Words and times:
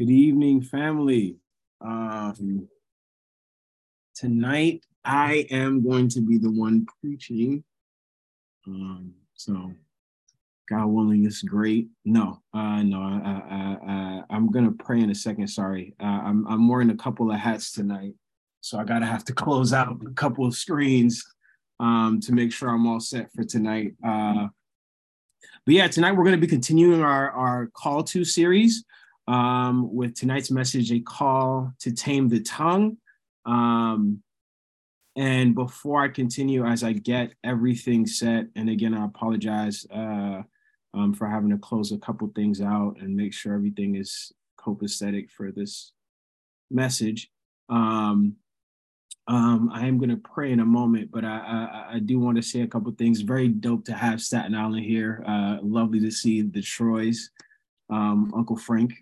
Good 0.00 0.08
evening, 0.08 0.62
family. 0.62 1.36
Um, 1.82 2.66
tonight, 4.14 4.82
I 5.04 5.46
am 5.50 5.86
going 5.86 6.08
to 6.08 6.22
be 6.22 6.38
the 6.38 6.50
one 6.50 6.86
preaching. 7.02 7.62
Um, 8.66 9.12
so, 9.34 9.74
God 10.70 10.86
willing, 10.86 11.26
it's 11.26 11.42
great. 11.42 11.88
No, 12.06 12.40
uh, 12.54 12.82
no, 12.82 12.98
I, 12.98 13.42
I, 13.50 13.92
I, 13.92 14.22
I'm 14.30 14.50
gonna 14.50 14.72
pray 14.72 15.00
in 15.00 15.10
a 15.10 15.14
second. 15.14 15.48
Sorry, 15.48 15.94
uh, 16.02 16.06
I'm 16.06 16.46
I'm 16.46 16.66
wearing 16.66 16.88
a 16.88 16.96
couple 16.96 17.30
of 17.30 17.38
hats 17.38 17.70
tonight, 17.70 18.14
so 18.62 18.78
I 18.78 18.84
gotta 18.84 19.04
have 19.04 19.26
to 19.26 19.34
close 19.34 19.74
out 19.74 20.00
a 20.06 20.14
couple 20.14 20.46
of 20.46 20.54
screens 20.54 21.22
um, 21.78 22.20
to 22.20 22.32
make 22.32 22.54
sure 22.54 22.70
I'm 22.70 22.86
all 22.86 23.00
set 23.00 23.30
for 23.34 23.44
tonight. 23.44 23.92
Uh, 24.02 24.48
but 25.66 25.74
yeah, 25.74 25.88
tonight 25.88 26.12
we're 26.12 26.24
to 26.30 26.38
be 26.38 26.46
continuing 26.46 27.02
our, 27.02 27.30
our 27.32 27.70
call 27.74 28.02
to 28.04 28.24
series 28.24 28.82
um, 29.30 29.94
with 29.94 30.16
tonight's 30.16 30.50
message, 30.50 30.90
a 30.90 30.98
call 30.98 31.72
to 31.78 31.92
tame 31.92 32.28
the 32.28 32.40
tongue. 32.40 32.96
Um, 33.46 34.24
and 35.16 35.54
before 35.54 36.02
I 36.02 36.08
continue, 36.08 36.66
as 36.66 36.82
I 36.82 36.94
get 36.94 37.34
everything 37.44 38.06
set, 38.06 38.46
and 38.56 38.68
again, 38.68 38.92
I 38.92 39.04
apologize 39.04 39.86
uh, 39.88 40.42
um, 40.94 41.14
for 41.14 41.28
having 41.28 41.50
to 41.50 41.58
close 41.58 41.92
a 41.92 41.98
couple 41.98 42.26
things 42.34 42.60
out 42.60 42.96
and 43.00 43.14
make 43.14 43.32
sure 43.32 43.54
everything 43.54 43.94
is 43.94 44.32
copacetic 44.58 45.30
for 45.30 45.52
this 45.52 45.92
message. 46.68 47.30
Um, 47.68 48.34
um, 49.28 49.70
I 49.72 49.86
am 49.86 49.98
going 49.98 50.10
to 50.10 50.16
pray 50.16 50.50
in 50.50 50.58
a 50.58 50.66
moment, 50.66 51.12
but 51.12 51.24
I, 51.24 51.38
I, 51.88 51.94
I 51.94 51.98
do 52.00 52.18
want 52.18 52.36
to 52.36 52.42
say 52.42 52.62
a 52.62 52.66
couple 52.66 52.90
things. 52.98 53.20
Very 53.20 53.46
dope 53.46 53.84
to 53.84 53.92
have 53.92 54.20
Staten 54.20 54.56
Island 54.56 54.84
here. 54.84 55.22
Uh, 55.24 55.58
lovely 55.62 56.00
to 56.00 56.10
see 56.10 56.42
the 56.42 56.62
Troys, 56.62 57.30
um, 57.90 58.32
Uncle 58.34 58.56
Frank, 58.56 58.92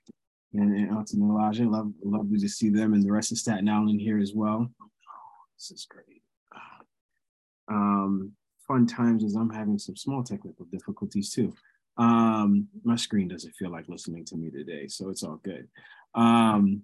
and, 0.54 0.74
and 0.74 0.90
Auntie 0.90 1.18
Elijah. 1.18 1.68
Love, 1.68 1.92
lovely 2.02 2.38
to 2.38 2.48
see 2.48 2.70
them 2.70 2.94
and 2.94 3.04
the 3.04 3.12
rest 3.12 3.32
of 3.32 3.38
Staten 3.38 3.68
Island 3.68 4.00
here 4.00 4.18
as 4.18 4.32
well. 4.34 4.68
This 5.56 5.70
is 5.70 5.86
great. 5.88 6.22
Um, 7.70 8.32
fun 8.66 8.86
times 8.86 9.24
as 9.24 9.34
I'm 9.34 9.50
having 9.50 9.78
some 9.78 9.96
small 9.96 10.22
technical 10.22 10.66
difficulties 10.66 11.30
too. 11.30 11.52
Um, 11.96 12.68
my 12.84 12.96
screen 12.96 13.28
doesn't 13.28 13.56
feel 13.56 13.70
like 13.70 13.88
listening 13.88 14.24
to 14.26 14.36
me 14.36 14.50
today, 14.50 14.86
so 14.88 15.08
it's 15.08 15.22
all 15.22 15.40
good. 15.42 15.68
Um, 16.14 16.82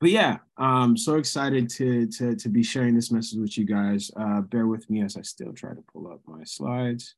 but 0.00 0.10
yeah, 0.10 0.38
I'm 0.56 0.96
so 0.96 1.16
excited 1.16 1.68
to 1.70 2.06
to 2.06 2.36
to 2.36 2.48
be 2.48 2.62
sharing 2.62 2.94
this 2.94 3.10
message 3.10 3.38
with 3.40 3.58
you 3.58 3.64
guys. 3.64 4.10
Uh, 4.16 4.42
bear 4.42 4.68
with 4.68 4.88
me 4.88 5.02
as 5.02 5.16
I 5.16 5.22
still 5.22 5.52
try 5.52 5.70
to 5.70 5.84
pull 5.92 6.06
up 6.06 6.20
my 6.26 6.44
slides 6.44 7.16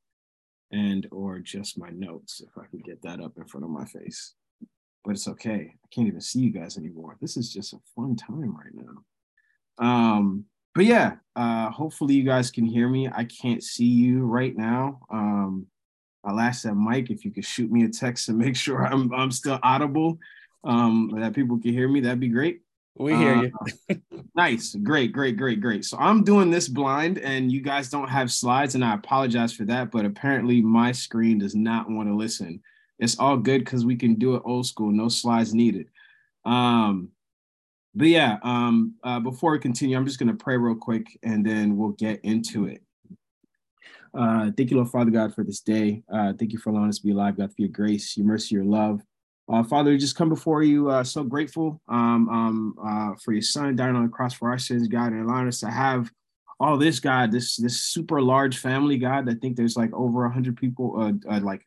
and 0.73 1.07
or 1.11 1.41
just 1.41 1.79
my 1.79 1.91
notes 1.91 2.41
if 2.41 2.57
I 2.57 2.67
could 2.67 2.85
get 2.85 3.03
that 3.03 3.21
up 3.21 3.37
in 3.37 3.45
front 3.45 3.65
of 3.65 3.71
my 3.71 3.85
face. 3.85 4.35
But 5.11 5.17
it's 5.17 5.27
okay. 5.27 5.75
I 5.75 5.89
can't 5.93 6.07
even 6.07 6.21
see 6.21 6.39
you 6.39 6.51
guys 6.51 6.79
anymore. 6.79 7.17
This 7.21 7.37
is 7.37 7.53
just 7.53 7.73
a 7.73 7.79
fun 7.97 8.15
time 8.15 8.57
right 8.57 8.73
now. 8.73 9.85
Um, 9.85 10.45
but 10.73 10.85
yeah, 10.85 11.17
uh, 11.35 11.69
hopefully 11.71 12.15
you 12.15 12.23
guys 12.23 12.53
can 12.53 12.65
hear 12.65 12.89
me. 12.89 13.09
I 13.09 13.25
can't 13.25 13.61
see 13.61 13.87
you 13.87 14.25
right 14.25 14.57
now. 14.57 15.01
Um, 15.11 15.67
I'll 16.23 16.39
ask 16.39 16.63
that 16.63 16.77
Mike 16.77 17.11
if 17.11 17.25
you 17.25 17.33
could 17.33 17.45
shoot 17.45 17.73
me 17.73 17.83
a 17.83 17.89
text 17.89 18.29
and 18.29 18.39
make 18.39 18.55
sure 18.65 18.87
I'm 18.87 19.13
I'm 19.13 19.33
still 19.33 19.59
audible, 19.65 20.21
um, 20.63 21.11
that 21.17 21.35
people 21.35 21.59
can 21.59 21.73
hear 21.73 21.89
me. 21.89 21.99
That'd 21.99 22.21
be 22.21 22.29
great. 22.29 22.61
We 22.97 23.17
hear 23.17 23.35
uh, 23.35 23.43
you. 23.89 24.01
nice. 24.37 24.77
Great, 24.77 25.11
great, 25.11 25.37
great, 25.37 25.61
great. 25.61 25.85
So 25.87 25.99
I'm 25.99 26.23
doing 26.23 26.53
this 26.53 26.69
blind 26.69 27.19
and 27.19 27.51
you 27.51 27.63
guys 27.63 27.91
don't 27.91 28.09
have 28.09 28.31
slides, 28.31 28.77
and 28.77 28.85
I 28.85 28.95
apologize 28.95 29.53
for 29.53 29.65
that, 29.65 29.91
but 29.91 30.05
apparently 30.05 30.63
my 30.63 30.93
screen 30.93 31.39
does 31.39 31.57
not 31.57 31.91
want 31.91 32.09
to 32.09 32.15
listen. 32.15 32.63
It's 33.01 33.19
all 33.19 33.37
good 33.37 33.65
because 33.65 33.85
we 33.85 33.97
can 33.97 34.15
do 34.15 34.37
it 34.37 34.43
old 34.45 34.67
school, 34.67 34.93
no 34.93 35.09
slides 35.09 35.55
needed. 35.55 35.89
Um, 36.45 37.11
but 37.95 38.09
yeah, 38.09 38.39
um, 38.43 38.95
uh, 39.03 39.19
before 39.19 39.53
we 39.53 39.59
continue, 39.59 39.97
I'm 39.97 40.07
just 40.07 40.19
going 40.19 40.31
to 40.31 40.45
pray 40.45 40.57
real 40.57 40.77
quick 40.77 41.19
and 41.23 41.45
then 41.45 41.77
we'll 41.77 41.91
get 41.91 42.21
into 42.23 42.67
it. 42.67 42.83
Uh, 44.13 44.51
thank 44.57 44.71
you, 44.71 44.77
Lord 44.77 44.91
Father 44.91 45.11
God, 45.11 45.35
for 45.35 45.45
this 45.45 45.61
day. 45.61 46.03
Uh, 46.13 46.33
thank 46.39 46.53
you 46.53 46.59
for 46.59 46.71
allowing 46.71 46.89
us 46.89 46.99
to 46.99 47.07
be 47.07 47.13
alive, 47.13 47.37
God, 47.37 47.51
for 47.51 47.63
your 47.63 47.69
grace, 47.69 48.17
your 48.17 48.27
mercy, 48.27 48.55
your 48.55 48.65
love. 48.65 49.01
Uh, 49.49 49.65
Father, 49.65 49.91
we 49.91 49.99
just 49.99 50.17
come 50.17 50.29
before 50.29 50.63
you 50.63 50.91
uh, 50.91 51.03
so 51.03 51.25
grateful 51.25 51.81
um, 51.89 52.29
um, 52.29 52.75
uh, 52.85 53.15
for 53.25 53.33
your 53.33 53.43
son 53.43 53.75
dying 53.75 53.97
on 53.97 54.05
the 54.05 54.09
cross 54.09 54.35
for 54.35 54.51
our 54.51 54.59
sins, 54.59 54.87
God, 54.87 55.13
and 55.13 55.29
allowing 55.29 55.49
us 55.49 55.61
to 55.61 55.71
have 55.71 56.11
all 56.61 56.77
this, 56.77 57.01
God, 57.01 57.33
this 57.33 57.57
this 57.57 57.81
super 57.81 58.21
large 58.21 58.59
family, 58.59 58.99
God. 58.99 59.29
I 59.29 59.35
think 59.35 59.57
there's 59.57 59.77
like 59.77 59.93
over 59.93 60.25
a 60.25 60.33
hundred 60.33 60.57
people, 60.57 61.01
uh, 61.01 61.35
uh, 61.35 61.41
like 61.41 61.67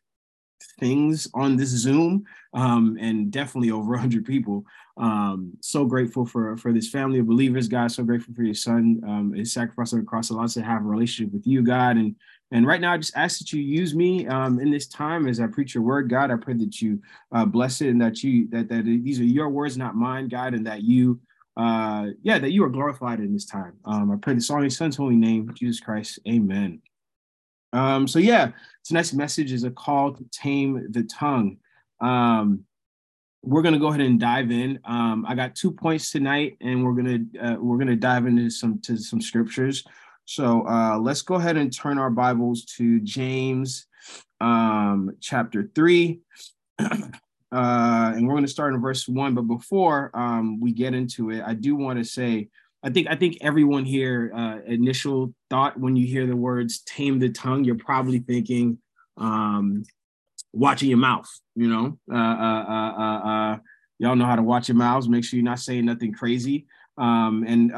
things 0.78 1.28
on 1.34 1.56
this 1.56 1.70
Zoom, 1.70 2.24
um, 2.52 2.96
and 3.00 3.30
definitely 3.30 3.70
over 3.70 3.94
a 3.94 4.00
hundred 4.00 4.24
people. 4.24 4.64
Um, 4.96 5.52
so 5.60 5.84
grateful 5.84 6.24
for 6.24 6.56
for 6.56 6.72
this 6.72 6.88
family 6.88 7.18
of 7.18 7.26
believers, 7.26 7.68
God. 7.68 7.90
So 7.90 8.04
grateful 8.04 8.34
for 8.34 8.42
your 8.42 8.54
son, 8.54 9.00
um, 9.06 9.32
his 9.32 9.52
sacrifice 9.52 9.92
on 9.92 10.00
the 10.00 10.04
cross 10.04 10.30
allows 10.30 10.54
to 10.54 10.62
have 10.62 10.82
a 10.82 10.88
relationship 10.88 11.32
with 11.32 11.46
you, 11.46 11.62
God, 11.62 11.96
and 11.96 12.14
and 12.54 12.66
right 12.66 12.80
now, 12.80 12.92
I 12.92 12.98
just 12.98 13.16
ask 13.16 13.40
that 13.40 13.52
you 13.52 13.60
use 13.60 13.96
me 13.96 14.28
um, 14.28 14.60
in 14.60 14.70
this 14.70 14.86
time 14.86 15.26
as 15.26 15.40
I 15.40 15.48
preach 15.48 15.74
your 15.74 15.82
word, 15.82 16.08
God. 16.08 16.30
I 16.30 16.36
pray 16.36 16.54
that 16.54 16.80
you 16.80 17.00
uh, 17.32 17.44
bless 17.44 17.80
it 17.80 17.88
and 17.88 18.00
that 18.00 18.22
you 18.22 18.48
that 18.50 18.68
that 18.68 18.84
these 18.84 19.18
are 19.18 19.24
your 19.24 19.48
words, 19.48 19.76
not 19.76 19.96
mine, 19.96 20.28
God, 20.28 20.54
and 20.54 20.64
that 20.64 20.82
you, 20.82 21.18
uh, 21.56 22.10
yeah, 22.22 22.38
that 22.38 22.52
you 22.52 22.62
are 22.62 22.68
glorified 22.68 23.18
in 23.18 23.32
this 23.32 23.44
time. 23.44 23.74
Um, 23.84 24.12
I 24.12 24.16
pray 24.16 24.34
this 24.34 24.50
all 24.50 24.58
in 24.58 24.64
your 24.64 24.70
Son's 24.70 24.96
holy 24.96 25.16
name, 25.16 25.52
Jesus 25.54 25.80
Christ. 25.80 26.20
Amen. 26.28 26.80
Um, 27.74 28.08
so 28.08 28.18
yeah, 28.18 28.52
tonight's 28.84 29.12
message 29.12 29.52
is 29.52 29.64
a 29.64 29.70
call 29.70 30.14
to 30.14 30.24
tame 30.30 30.86
the 30.90 31.02
tongue. 31.02 31.58
Um, 32.00 32.64
we're 33.42 33.62
gonna 33.62 33.78
go 33.78 33.88
ahead 33.88 34.00
and 34.00 34.18
dive 34.18 34.50
in. 34.50 34.78
Um, 34.84 35.26
I 35.28 35.34
got 35.34 35.54
two 35.54 35.70
points 35.70 36.10
tonight, 36.10 36.56
and 36.62 36.84
we're 36.84 36.94
gonna 36.94 37.18
uh, 37.40 37.56
we're 37.60 37.78
gonna 37.78 37.96
dive 37.96 38.26
into 38.26 38.48
some 38.48 38.80
to 38.82 38.96
some 38.96 39.20
scriptures. 39.20 39.84
So 40.24 40.66
uh, 40.66 40.98
let's 40.98 41.20
go 41.20 41.34
ahead 41.34 41.58
and 41.58 41.70
turn 41.70 41.98
our 41.98 42.08
Bibles 42.08 42.64
to 42.76 43.00
James 43.00 43.86
um, 44.40 45.16
chapter 45.20 45.70
3. 45.74 46.20
uh, 46.78 46.88
and 47.52 48.26
we're 48.26 48.34
going 48.34 48.44
to 48.44 48.50
start 48.50 48.74
in 48.74 48.80
verse 48.80 49.06
1. 49.06 49.34
But 49.34 49.42
before 49.42 50.10
um, 50.14 50.60
we 50.60 50.72
get 50.72 50.94
into 50.94 51.30
it, 51.30 51.42
I 51.46 51.54
do 51.54 51.76
want 51.76 51.98
to 51.98 52.04
say, 52.04 52.48
I 52.84 52.90
think 52.90 53.08
I 53.08 53.16
think 53.16 53.38
everyone 53.40 53.86
here 53.86 54.30
uh, 54.36 54.58
initial 54.66 55.34
thought 55.48 55.80
when 55.80 55.96
you 55.96 56.06
hear 56.06 56.26
the 56.26 56.36
words 56.36 56.80
tame 56.80 57.18
the 57.18 57.30
tongue, 57.30 57.64
you're 57.64 57.76
probably 57.76 58.18
thinking 58.18 58.76
um, 59.16 59.84
watching 60.52 60.90
your 60.90 60.98
mouth, 60.98 61.28
you 61.54 61.66
know. 61.66 61.98
Uh, 62.12 62.14
uh, 62.14 62.64
uh, 62.68 62.92
uh, 62.98 63.28
uh 63.28 63.58
y'all 63.98 64.16
know 64.16 64.26
how 64.26 64.36
to 64.36 64.42
watch 64.42 64.68
your 64.68 64.76
mouths. 64.76 65.08
Make 65.08 65.24
sure 65.24 65.38
you're 65.38 65.44
not 65.44 65.60
saying 65.60 65.86
nothing 65.86 66.12
crazy. 66.12 66.66
Um, 66.98 67.44
and 67.48 67.72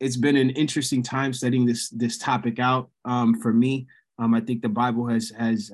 it's 0.00 0.16
been 0.16 0.36
an 0.36 0.50
interesting 0.50 1.04
time 1.04 1.32
studying 1.32 1.64
this 1.64 1.88
this 1.90 2.18
topic 2.18 2.58
out 2.58 2.90
um, 3.04 3.40
for 3.40 3.52
me. 3.52 3.86
Um, 4.18 4.34
I 4.34 4.40
think 4.40 4.62
the 4.62 4.68
Bible 4.68 5.06
has 5.06 5.30
has 5.38 5.70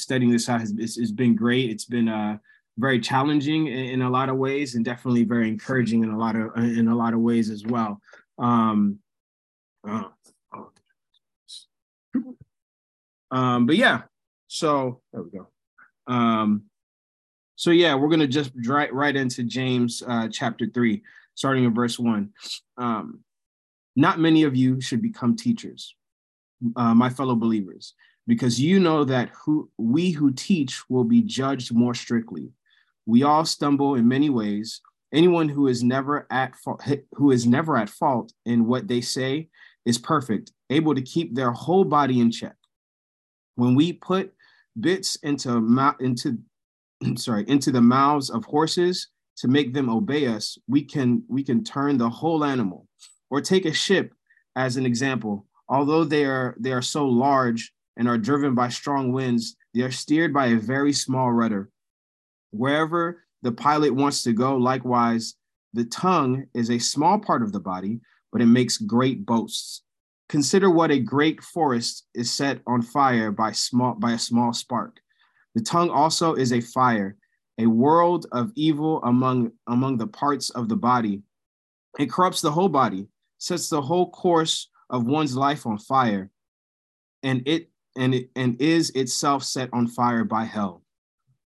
studying 0.00 0.30
this 0.30 0.48
out 0.48 0.60
has, 0.60 0.72
has 0.78 1.10
been 1.10 1.34
great. 1.34 1.70
It's 1.70 1.86
been 1.86 2.38
very 2.78 3.00
challenging 3.00 3.68
in, 3.68 3.84
in, 3.86 4.02
a 4.02 4.10
lot 4.10 4.28
of 4.28 4.36
ways, 4.36 4.74
and 4.74 4.84
definitely 4.84 5.24
very 5.24 5.48
encouraging 5.48 6.02
in 6.02 6.10
a 6.10 6.18
lot 6.18 6.36
of 6.36 6.56
in 6.56 6.88
a 6.88 6.94
lot 6.94 7.14
of 7.14 7.20
ways 7.20 7.50
as 7.50 7.64
well. 7.64 8.00
Um, 8.38 8.98
oh. 9.86 10.12
Um, 13.30 13.66
but 13.66 13.76
yeah, 13.76 14.02
so 14.48 15.00
there 15.12 15.22
we 15.22 15.30
go. 15.30 15.48
Um, 16.06 16.64
so 17.56 17.70
yeah, 17.70 17.94
we're 17.94 18.08
gonna 18.08 18.26
just 18.26 18.52
right 18.66 18.92
right 18.92 19.16
into 19.16 19.42
James 19.42 20.02
uh, 20.06 20.28
chapter 20.30 20.66
three 20.66 21.02
starting 21.34 21.64
in 21.64 21.74
verse 21.74 21.98
one. 21.98 22.30
Um, 22.76 23.20
not 23.94 24.20
many 24.20 24.42
of 24.42 24.54
you 24.54 24.80
should 24.80 25.00
become 25.00 25.36
teachers, 25.36 25.94
uh, 26.76 26.94
my 26.94 27.08
fellow 27.08 27.34
believers, 27.34 27.94
because 28.26 28.60
you 28.60 28.78
know 28.78 29.04
that 29.04 29.30
who 29.30 29.70
we 29.78 30.10
who 30.10 30.32
teach 30.32 30.88
will 30.88 31.04
be 31.04 31.22
judged 31.22 31.74
more 31.74 31.94
strictly. 31.94 32.52
We 33.06 33.22
all 33.22 33.44
stumble 33.44 33.94
in 33.94 34.08
many 34.08 34.30
ways. 34.30 34.80
Anyone 35.12 35.48
who 35.48 35.68
is 35.68 35.82
never 35.82 36.26
at 36.30 36.56
fault, 36.56 36.82
who 37.12 37.30
is 37.30 37.46
never 37.46 37.76
at 37.76 37.88
fault 37.88 38.32
in 38.44 38.66
what 38.66 38.88
they 38.88 39.00
say 39.00 39.48
is 39.84 39.98
perfect, 39.98 40.52
able 40.68 40.94
to 40.94 41.02
keep 41.02 41.34
their 41.34 41.52
whole 41.52 41.84
body 41.84 42.20
in 42.20 42.30
check. 42.32 42.56
When 43.54 43.74
we 43.74 43.92
put 43.92 44.34
bits 44.78 45.16
into 45.22 45.56
into 46.00 46.38
sorry 47.16 47.48
into 47.48 47.70
the 47.70 47.80
mouths 47.80 48.28
of 48.30 48.44
horses 48.44 49.08
to 49.38 49.48
make 49.48 49.72
them 49.72 49.88
obey 49.88 50.26
us, 50.26 50.58
we 50.66 50.82
can 50.82 51.22
we 51.28 51.44
can 51.44 51.62
turn 51.62 51.96
the 51.96 52.10
whole 52.10 52.44
animal. 52.44 52.88
Or 53.28 53.40
take 53.40 53.64
a 53.64 53.72
ship 53.72 54.14
as 54.54 54.76
an 54.76 54.86
example. 54.86 55.46
Although 55.68 56.04
they 56.04 56.24
are 56.24 56.56
they 56.58 56.72
are 56.72 56.82
so 56.82 57.06
large 57.06 57.72
and 57.96 58.08
are 58.08 58.18
driven 58.18 58.54
by 58.54 58.68
strong 58.68 59.12
winds, 59.12 59.56
they 59.74 59.82
are 59.82 59.90
steered 59.90 60.32
by 60.32 60.46
a 60.46 60.56
very 60.56 60.92
small 60.92 61.32
rudder. 61.32 61.70
Wherever 62.50 63.24
the 63.42 63.52
pilot 63.52 63.94
wants 63.94 64.22
to 64.22 64.32
go, 64.32 64.56
likewise, 64.56 65.34
the 65.72 65.84
tongue 65.84 66.46
is 66.54 66.70
a 66.70 66.78
small 66.78 67.18
part 67.18 67.42
of 67.42 67.52
the 67.52 67.60
body, 67.60 68.00
but 68.32 68.40
it 68.40 68.46
makes 68.46 68.78
great 68.78 69.26
boasts. 69.26 69.82
Consider 70.28 70.70
what 70.70 70.90
a 70.90 70.98
great 70.98 71.42
forest 71.42 72.06
is 72.14 72.32
set 72.32 72.60
on 72.66 72.82
fire 72.82 73.30
by 73.30 73.52
small 73.52 73.94
by 73.94 74.12
a 74.12 74.18
small 74.18 74.52
spark. 74.52 74.98
The 75.54 75.62
tongue 75.62 75.90
also 75.90 76.34
is 76.34 76.52
a 76.52 76.60
fire 76.60 77.16
a 77.58 77.66
world 77.66 78.26
of 78.32 78.52
evil 78.54 79.02
among 79.02 79.52
among 79.66 79.96
the 79.96 80.06
parts 80.06 80.50
of 80.50 80.68
the 80.68 80.76
body. 80.76 81.22
It 81.98 82.10
corrupts 82.10 82.40
the 82.40 82.52
whole 82.52 82.68
body, 82.68 83.08
sets 83.38 83.68
the 83.68 83.80
whole 83.80 84.10
course 84.10 84.68
of 84.90 85.06
one's 85.06 85.36
life 85.36 85.66
on 85.66 85.78
fire, 85.78 86.30
and 87.22 87.42
it 87.46 87.70
and 87.96 88.14
it 88.14 88.30
and 88.36 88.60
is 88.60 88.90
itself 88.90 89.42
set 89.42 89.70
on 89.72 89.86
fire 89.86 90.24
by 90.24 90.44
hell. 90.44 90.82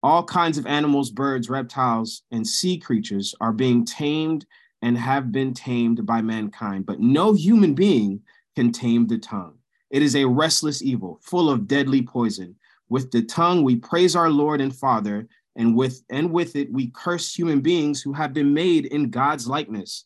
All 0.03 0.23
kinds 0.23 0.57
of 0.57 0.67
animals, 0.67 1.09
birds, 1.09 1.49
reptiles, 1.49 2.23
and 2.31 2.45
sea 2.45 2.77
creatures 2.77 3.33
are 3.41 3.53
being 3.53 3.83
tamed 3.83 4.45
and 4.81 4.97
have 4.97 5.31
been 5.31 5.53
tamed 5.53 6.05
by 6.05 6.21
mankind, 6.21 6.85
but 6.85 6.99
no 6.99 7.33
human 7.33 7.73
being 7.73 8.21
can 8.55 8.71
tame 8.71 9.07
the 9.07 9.17
tongue. 9.17 9.55
It 9.89 10.01
is 10.01 10.15
a 10.15 10.25
restless 10.25 10.81
evil, 10.81 11.19
full 11.23 11.49
of 11.49 11.67
deadly 11.67 12.01
poison. 12.01 12.55
With 12.89 13.11
the 13.11 13.23
tongue 13.23 13.63
we 13.63 13.75
praise 13.75 14.15
our 14.15 14.29
Lord 14.29 14.61
and 14.61 14.75
Father, 14.75 15.27
and 15.55 15.75
with 15.75 16.03
and 16.09 16.31
with 16.31 16.55
it 16.55 16.71
we 16.71 16.91
curse 16.91 17.33
human 17.33 17.61
beings 17.61 18.01
who 18.01 18.13
have 18.13 18.33
been 18.33 18.53
made 18.53 18.85
in 18.85 19.09
God's 19.09 19.47
likeness. 19.47 20.05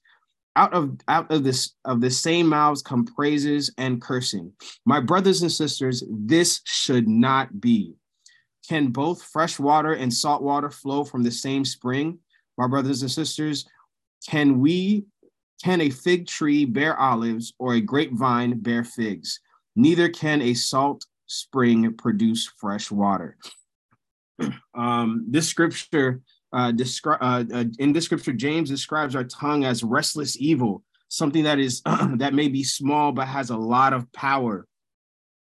Out 0.55 0.73
of 0.73 0.97
out 1.07 1.31
of 1.31 1.43
this 1.43 1.75
of 1.85 2.01
the 2.01 2.09
same 2.09 2.47
mouths 2.47 2.81
come 2.81 3.05
praises 3.05 3.73
and 3.77 4.01
cursing. 4.01 4.51
My 4.85 4.99
brothers 4.99 5.41
and 5.41 5.51
sisters, 5.51 6.03
this 6.09 6.61
should 6.65 7.07
not 7.07 7.59
be. 7.59 7.95
Can 8.67 8.87
both 8.87 9.23
fresh 9.23 9.59
water 9.59 9.93
and 9.93 10.13
salt 10.13 10.41
water 10.41 10.69
flow 10.69 11.03
from 11.03 11.23
the 11.23 11.31
same 11.31 11.65
spring? 11.65 12.19
My 12.57 12.67
brothers 12.67 13.01
and 13.01 13.11
sisters, 13.11 13.65
can 14.27 14.59
we 14.59 15.05
can 15.63 15.81
a 15.81 15.89
fig 15.89 16.27
tree 16.27 16.65
bear 16.65 16.99
olives 16.99 17.53
or 17.59 17.73
a 17.75 17.81
grapevine 17.81 18.59
bear 18.59 18.83
figs? 18.83 19.39
Neither 19.75 20.09
can 20.09 20.41
a 20.41 20.53
salt 20.53 21.05
spring 21.27 21.93
produce 21.97 22.51
fresh 22.57 22.91
water. 22.91 23.37
Um, 24.73 25.25
this 25.27 25.47
scripture 25.47 26.21
uh, 26.53 26.71
descri- 26.71 27.17
uh, 27.21 27.43
uh, 27.53 27.65
in 27.79 27.93
this 27.93 28.05
scripture, 28.05 28.33
James 28.33 28.69
describes 28.69 29.15
our 29.15 29.23
tongue 29.23 29.65
as 29.65 29.83
restless 29.83 30.37
evil, 30.39 30.83
something 31.09 31.43
that 31.43 31.59
is 31.59 31.81
that 32.15 32.33
may 32.33 32.47
be 32.47 32.63
small 32.63 33.11
but 33.11 33.27
has 33.27 33.49
a 33.49 33.57
lot 33.57 33.93
of 33.93 34.11
power. 34.13 34.65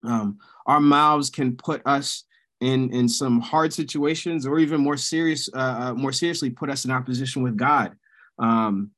Um, 0.05 0.39
our 0.67 0.81
mouths 0.81 1.31
can 1.31 1.57
put 1.57 1.83
us 1.87 2.25
in 2.63 2.93
in 2.93 3.09
some 3.09 3.41
hard 3.41 3.73
situations, 3.73 4.47
or 4.47 4.59
even 4.61 4.81
more 4.81 4.97
serious, 4.97 5.51
uh, 5.53 5.77
uh 5.81 5.95
more 5.95 6.13
seriously, 6.13 6.49
put 6.49 6.71
us 6.71 6.85
in 6.85 6.91
opposition 6.91 7.43
with 7.43 7.57
God. 7.57 7.97
Um, 8.39 8.93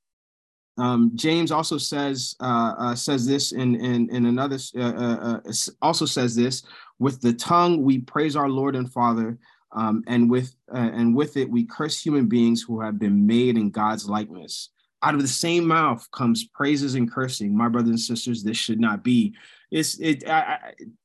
um, 0.76 1.12
James 1.14 1.50
also 1.50 1.78
says 1.78 2.36
uh, 2.40 2.74
uh, 2.78 2.94
says 2.94 3.26
this 3.26 3.52
in 3.52 3.74
in, 3.76 4.10
in 4.10 4.26
another 4.26 4.58
uh, 4.76 4.80
uh, 4.80 5.40
uh 5.46 5.52
also 5.80 6.04
says 6.04 6.36
this 6.36 6.62
with 6.98 7.20
the 7.20 7.32
tongue 7.32 7.82
we 7.82 8.00
praise 8.00 8.36
our 8.36 8.50
Lord 8.50 8.76
and 8.76 8.92
Father, 8.92 9.38
um, 9.72 10.04
and 10.06 10.30
with 10.30 10.54
and 10.68 11.16
with 11.16 11.36
it 11.36 11.48
we 11.48 11.64
curse 11.64 12.00
human 12.00 12.26
beings 12.26 12.62
who 12.62 12.80
have 12.80 12.98
been 12.98 13.26
made 13.26 13.56
in 13.56 13.70
God's 13.70 14.08
likeness. 14.08 14.70
Out 15.02 15.14
of 15.14 15.22
the 15.22 15.28
same 15.28 15.66
mouth 15.66 16.06
comes 16.12 16.48
praises 16.48 16.94
and 16.94 17.10
cursing. 17.10 17.56
My 17.56 17.68
brothers 17.68 17.90
and 17.90 18.00
sisters, 18.00 18.42
this 18.42 18.56
should 18.56 18.80
not 18.80 19.04
be. 19.04 19.34
It's 19.70 19.98
it. 20.00 20.28
I, 20.28 20.38
I, 20.40 20.58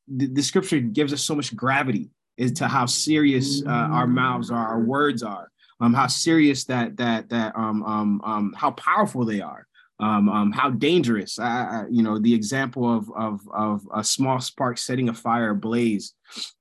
the, 0.07 0.41
scripture 0.41 0.79
gives 0.79 1.13
us 1.13 1.21
so 1.21 1.35
much 1.35 1.55
gravity 1.55 2.09
as 2.39 2.51
to 2.53 2.67
how 2.67 2.85
serious 2.85 3.63
our 3.65 4.07
mouths 4.07 4.49
are, 4.49 4.67
our 4.67 4.79
words 4.79 5.23
are 5.23 5.49
um, 5.81 5.93
how 5.93 6.07
serious 6.07 6.65
that 6.65 6.97
that 6.97 7.29
that 7.29 7.55
um, 7.55 7.83
um, 7.83 8.21
um, 8.23 8.53
how 8.55 8.71
powerful 8.71 9.25
they 9.25 9.41
are, 9.41 9.67
um, 9.99 10.29
um, 10.29 10.51
how 10.51 10.69
dangerous. 10.69 11.39
I, 11.39 11.85
you 11.89 12.03
know, 12.03 12.19
the 12.19 12.33
example 12.33 12.91
of 12.91 13.09
of 13.15 13.41
of 13.53 13.87
a 13.93 14.03
small 14.03 14.39
spark 14.39 14.77
setting 14.77 15.09
a 15.09 15.13
fire 15.13 15.51
ablaze. 15.51 16.13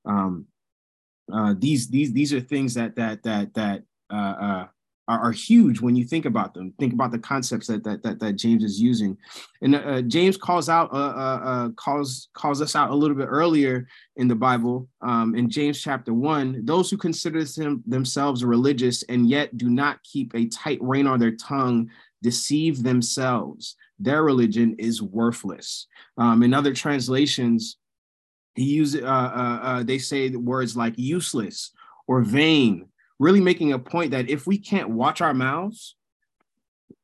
Um, 0.05 0.45
uh, 1.31 1.53
these 1.57 1.89
these 1.89 2.13
these 2.13 2.33
are 2.33 2.41
things 2.41 2.73
that 2.75 2.95
that 2.95 3.23
that 3.23 3.53
that 3.53 3.83
uh, 4.11 4.15
uh, 4.15 4.67
are, 5.09 5.19
are, 5.19 5.31
huge 5.31 5.81
when 5.81 5.95
you 5.95 6.05
think 6.05 6.25
about 6.25 6.53
them. 6.53 6.71
Think 6.77 6.93
about 6.93 7.11
the 7.11 7.19
concepts 7.19 7.67
that 7.67 7.83
that 7.83 8.03
that, 8.03 8.19
that 8.19 8.33
James 8.33 8.63
is 8.63 8.79
using, 8.79 9.17
and 9.61 9.75
uh, 9.75 10.01
James 10.03 10.37
calls 10.37 10.69
out 10.69 10.93
uh, 10.93 10.95
uh, 10.95 11.41
uh, 11.43 11.69
calls 11.69 12.29
calls 12.33 12.61
us 12.61 12.75
out 12.75 12.91
a 12.91 12.95
little 12.95 13.17
bit 13.17 13.27
earlier 13.27 13.87
in 14.17 14.27
the 14.27 14.35
Bible, 14.35 14.87
um, 15.01 15.35
in 15.35 15.49
James 15.49 15.81
chapter 15.81 16.13
one. 16.13 16.63
Those 16.63 16.91
who 16.91 16.97
consider 16.97 17.43
them, 17.43 17.83
themselves 17.87 18.45
religious 18.45 19.03
and 19.03 19.27
yet 19.27 19.57
do 19.57 19.69
not 19.69 20.01
keep 20.03 20.35
a 20.35 20.45
tight 20.45 20.79
rein 20.81 21.07
on 21.07 21.19
their 21.19 21.35
tongue 21.35 21.89
deceive 22.21 22.83
themselves. 22.83 23.75
Their 23.97 24.23
religion 24.23 24.75
is 24.77 25.01
worthless. 25.01 25.87
Um, 26.17 26.43
in 26.43 26.53
other 26.53 26.73
translations, 26.73 27.77
he 28.55 28.65
uses 28.65 29.01
uh, 29.01 29.05
uh, 29.05 29.59
uh, 29.61 29.83
they 29.83 29.97
say 29.97 30.29
words 30.29 30.77
like 30.77 30.93
useless 30.97 31.71
or 32.07 32.21
vain 32.21 32.87
really 33.19 33.41
making 33.41 33.73
a 33.73 33.79
point 33.79 34.11
that 34.11 34.29
if 34.29 34.47
we 34.47 34.57
can't 34.57 34.89
watch 34.89 35.21
our 35.21 35.33
mouths, 35.33 35.95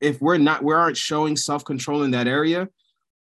if 0.02 0.22
we're 0.22 0.38
not, 0.38 0.64
we 0.64 0.74
aren't 0.74 0.98
showing 0.98 1.36
self-control 1.36 2.04
in 2.04 2.12
that 2.12 2.28
area, 2.28 2.70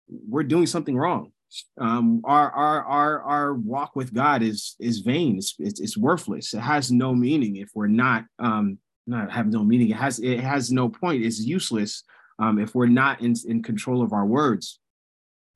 we're 0.07 0.43
doing 0.43 0.65
something 0.65 0.97
wrong. 0.97 1.31
Um, 1.79 2.21
our 2.25 2.51
our 2.51 2.83
our 2.83 3.21
our 3.21 3.53
walk 3.53 3.95
with 3.95 4.13
God 4.13 4.41
is 4.41 4.75
is 4.79 4.99
vain. 4.99 5.37
It's, 5.37 5.55
it's, 5.59 5.79
it's 5.79 5.97
worthless. 5.97 6.53
It 6.53 6.59
has 6.59 6.91
no 6.91 7.13
meaning 7.15 7.57
if 7.57 7.69
we're 7.73 7.87
not 7.87 8.25
um 8.39 8.77
not 9.07 9.31
have 9.31 9.47
no 9.47 9.63
meaning. 9.63 9.89
It 9.89 9.97
has 9.97 10.19
it 10.19 10.41
has 10.41 10.71
no 10.71 10.89
point. 10.89 11.23
It's 11.23 11.39
useless 11.39 12.03
um, 12.39 12.59
if 12.59 12.75
we're 12.75 12.87
not 12.87 13.21
in, 13.21 13.35
in 13.47 13.63
control 13.63 14.01
of 14.01 14.13
our 14.13 14.25
words. 14.25 14.79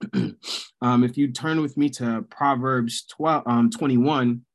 um, 0.13 1.03
if 1.03 1.17
you 1.17 1.31
turn 1.31 1.61
with 1.61 1.75
me 1.75 1.89
to 1.89 2.25
Proverbs 2.29 3.05
12, 3.17 3.43
um, 3.45 3.69
21, 3.69 4.45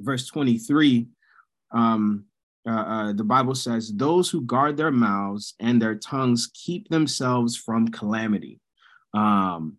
verse 0.00 0.26
23, 0.26 1.06
um, 1.72 2.24
uh, 2.66 2.70
uh, 2.70 3.12
the 3.12 3.24
Bible 3.24 3.54
says, 3.54 3.92
Those 3.94 4.28
who 4.28 4.42
guard 4.42 4.76
their 4.76 4.90
mouths 4.90 5.54
and 5.60 5.80
their 5.80 5.94
tongues 5.94 6.50
keep 6.52 6.88
themselves 6.88 7.56
from 7.56 7.88
calamity. 7.88 8.60
Um, 9.14 9.76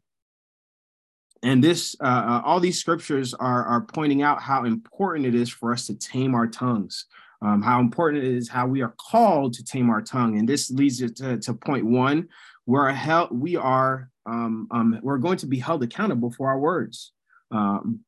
and 1.44 1.64
this, 1.64 1.96
uh, 2.00 2.04
uh, 2.04 2.42
all 2.46 2.60
these 2.60 2.80
scriptures 2.80 3.34
are, 3.34 3.64
are 3.66 3.82
pointing 3.82 4.22
out 4.22 4.42
how 4.42 4.64
important 4.64 5.26
it 5.26 5.36
is 5.36 5.50
for 5.50 5.72
us 5.72 5.86
to 5.88 5.96
tame 5.96 6.34
our 6.34 6.48
tongues, 6.48 7.06
um, 7.42 7.62
how 7.62 7.80
important 7.80 8.24
it 8.24 8.34
is 8.34 8.50
how 8.50 8.66
we 8.66 8.82
are 8.82 8.96
called 8.98 9.54
to 9.54 9.64
tame 9.64 9.90
our 9.90 10.02
tongue. 10.02 10.40
And 10.40 10.50
this 10.50 10.72
leads 10.72 11.00
to, 11.00 11.38
to 11.38 11.54
point 11.54 11.86
one, 11.86 12.30
where 12.66 12.90
held, 12.90 13.30
we 13.32 13.56
are, 13.56 14.10
um, 14.26 14.68
um, 14.72 15.00
we're 15.04 15.20
going 15.20 15.38
to 15.38 15.46
be 15.46 15.60
held 15.60 15.84
accountable 15.84 16.32
for 16.32 16.50
our 16.50 16.60
words. 16.60 17.12
Um, 17.52 18.02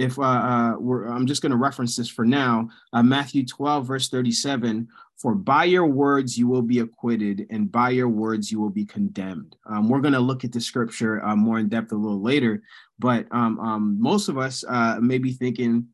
if 0.00 0.18
uh, 0.18 0.22
uh, 0.22 0.76
I'm 1.08 1.26
just 1.26 1.42
going 1.42 1.50
to 1.50 1.58
reference 1.58 1.94
this 1.94 2.08
for 2.08 2.24
now, 2.24 2.70
uh, 2.94 3.02
Matthew 3.02 3.44
12, 3.44 3.86
verse 3.86 4.08
37 4.08 4.88
For 5.18 5.34
by 5.34 5.64
your 5.64 5.84
words 5.84 6.38
you 6.38 6.48
will 6.48 6.62
be 6.62 6.78
acquitted, 6.78 7.46
and 7.50 7.70
by 7.70 7.90
your 7.90 8.08
words 8.08 8.50
you 8.50 8.58
will 8.58 8.70
be 8.70 8.86
condemned. 8.86 9.56
Um, 9.66 9.90
we're 9.90 10.00
going 10.00 10.14
to 10.14 10.20
look 10.20 10.42
at 10.42 10.52
the 10.52 10.60
scripture 10.60 11.22
uh, 11.22 11.36
more 11.36 11.58
in 11.58 11.68
depth 11.68 11.92
a 11.92 11.96
little 11.96 12.22
later, 12.22 12.62
but 12.98 13.26
um, 13.30 13.60
um, 13.60 14.00
most 14.00 14.28
of 14.28 14.38
us 14.38 14.64
uh, 14.66 14.96
may 15.02 15.18
be 15.18 15.32
thinking, 15.32 15.86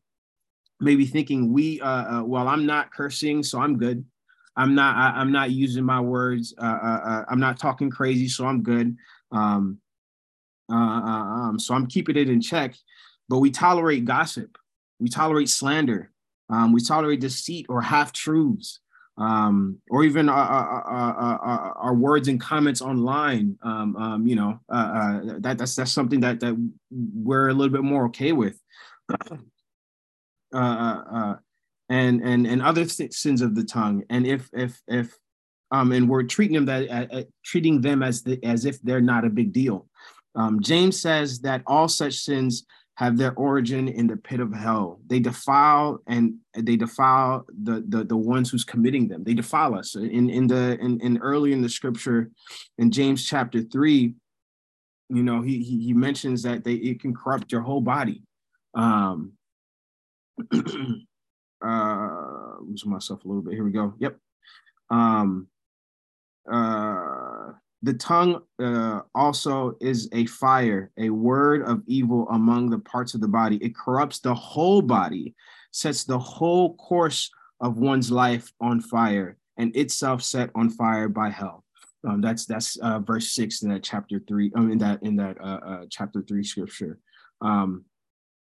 maybe 0.79 1.05
thinking 1.05 1.51
we, 1.51 1.81
uh, 1.81 2.23
well, 2.23 2.47
I'm 2.47 2.65
not 2.65 2.93
cursing, 2.93 3.43
so 3.43 3.59
I'm 3.59 3.77
good. 3.77 4.05
I'm 4.55 4.73
not. 4.73 4.95
I, 4.95 5.21
am 5.21 5.33
not 5.33 5.51
using 5.51 5.83
my 5.83 5.99
words. 5.99 6.53
I'm 6.59 7.39
not 7.39 7.59
talking 7.59 7.91
crazy, 7.91 8.27
so 8.27 8.47
I'm 8.47 8.63
good. 8.63 8.95
Um, 9.31 9.79
um, 10.69 11.59
so 11.59 11.75
I'm 11.75 11.85
keeping 11.87 12.15
it 12.15 12.29
in 12.29 12.41
check 12.41 12.73
but 13.29 13.39
we 13.39 13.51
tolerate 13.51 14.05
gossip, 14.05 14.57
we 14.99 15.09
tolerate 15.09 15.49
slander, 15.49 16.11
um, 16.49 16.71
we 16.71 16.81
tolerate 16.81 17.19
deceit 17.19 17.65
or 17.69 17.81
half 17.81 18.13
truths, 18.13 18.79
um, 19.17 19.79
or 19.89 20.03
even 20.03 20.29
our, 20.29 20.37
our, 20.37 21.13
our, 21.15 21.71
our, 21.77 21.93
words 21.93 22.27
and 22.27 22.39
comments 22.39 22.81
online. 22.81 23.57
Um, 23.63 23.95
um 23.95 24.27
you 24.27 24.35
know, 24.35 24.59
uh, 24.71 24.75
uh, 24.75 25.21
that 25.39 25.57
that's 25.57 25.75
that's 25.75 25.91
something 25.91 26.19
that 26.21 26.39
that 26.39 26.55
we're 26.91 27.49
a 27.49 27.53
little 27.53 27.73
bit 27.73 27.83
more 27.83 28.05
okay 28.05 28.31
with. 28.31 28.59
Uh, 30.53 30.57
uh, 30.57 31.03
uh, 31.13 31.35
and 31.89 32.21
and 32.21 32.47
and 32.47 32.61
other 32.61 32.87
sins 32.87 33.41
of 33.41 33.53
the 33.53 33.65
tongue, 33.65 34.01
and 34.09 34.25
if 34.25 34.49
if 34.53 34.81
if 34.87 35.13
um, 35.71 35.91
and 35.91 36.07
we're 36.07 36.23
treating 36.23 36.55
them 36.55 36.65
that 36.67 37.27
treating 37.43 37.81
them 37.81 38.01
as 38.01 38.23
the, 38.23 38.39
as 38.45 38.63
if 38.63 38.81
they're 38.81 39.01
not 39.01 39.25
a 39.25 39.29
big 39.29 39.51
deal. 39.51 39.89
Um, 40.35 40.61
James 40.61 41.01
says 41.01 41.41
that 41.41 41.63
all 41.67 41.89
such 41.89 42.13
sins 42.19 42.65
have 42.97 43.15
their 43.15 43.33
origin 43.35 43.87
in 43.87 44.07
the 44.07 44.17
pit 44.17 44.39
of 44.39 44.51
hell. 44.51 44.99
They 45.05 45.19
defile 45.19 46.01
and 46.07 46.37
they 46.55 46.75
defile 46.75 47.45
the 47.61 47.85
the, 47.87 48.03
the 48.03 48.17
ones 48.17 48.49
who's 48.49 48.63
committing 48.63 49.07
them. 49.07 49.23
They 49.23 49.35
defile 49.35 49.75
us. 49.75 49.95
In 49.95 50.31
in 50.31 50.47
the 50.47 50.79
in, 50.81 50.99
in 51.01 51.19
early 51.19 51.53
in 51.53 51.61
the 51.61 51.69
scripture, 51.69 52.31
in 52.79 52.89
James 52.89 53.23
chapter 53.23 53.61
three, 53.61 54.15
you 55.09 55.21
know, 55.21 55.43
he 55.43 55.61
he, 55.61 55.85
he 55.85 55.93
mentions 55.93 56.41
that 56.41 56.63
they 56.63 56.73
it 56.73 56.99
can 56.99 57.13
corrupt 57.13 57.51
your 57.51 57.61
whole 57.61 57.81
body. 57.81 58.23
Um 58.73 59.33
uh 61.63 62.55
losing 62.61 62.91
myself 62.91 63.23
a 63.23 63.27
little 63.27 63.43
bit. 63.43 63.53
Here 63.53 63.63
we 63.63 63.71
go. 63.71 63.93
Yep. 63.99 64.17
Um 64.89 65.47
uh 66.51 67.16
the 67.83 67.93
tongue 67.93 68.41
uh, 68.59 69.01
also 69.13 69.77
is 69.79 70.09
a 70.11 70.25
fire, 70.25 70.91
a 70.97 71.09
word 71.09 71.61
of 71.63 71.83
evil 71.85 72.27
among 72.29 72.69
the 72.69 72.79
parts 72.79 73.13
of 73.13 73.21
the 73.21 73.27
body. 73.27 73.57
It 73.57 73.75
corrupts 73.75 74.19
the 74.19 74.33
whole 74.33 74.81
body, 74.81 75.35
sets 75.71 76.03
the 76.03 76.17
whole 76.17 76.75
course 76.75 77.29
of 77.59 77.77
one's 77.77 78.11
life 78.11 78.51
on 78.59 78.81
fire 78.81 79.37
and 79.57 79.75
itself 79.75 80.23
set 80.23 80.49
on 80.55 80.69
fire 80.69 81.07
by 81.07 81.29
hell. 81.29 81.63
Um, 82.07 82.21
that's 82.21 82.45
that's 82.45 82.77
uh, 82.77 82.99
verse 82.99 83.31
six 83.31 83.61
in 83.63 83.69
that 83.69 83.83
chapter 83.83 84.21
three. 84.27 84.51
Um, 84.55 84.71
in 84.71 84.77
that 84.79 85.03
in 85.03 85.15
that 85.17 85.39
uh, 85.41 85.59
uh, 85.65 85.85
chapter 85.89 86.21
three 86.21 86.43
scripture. 86.43 86.99
Um, 87.41 87.85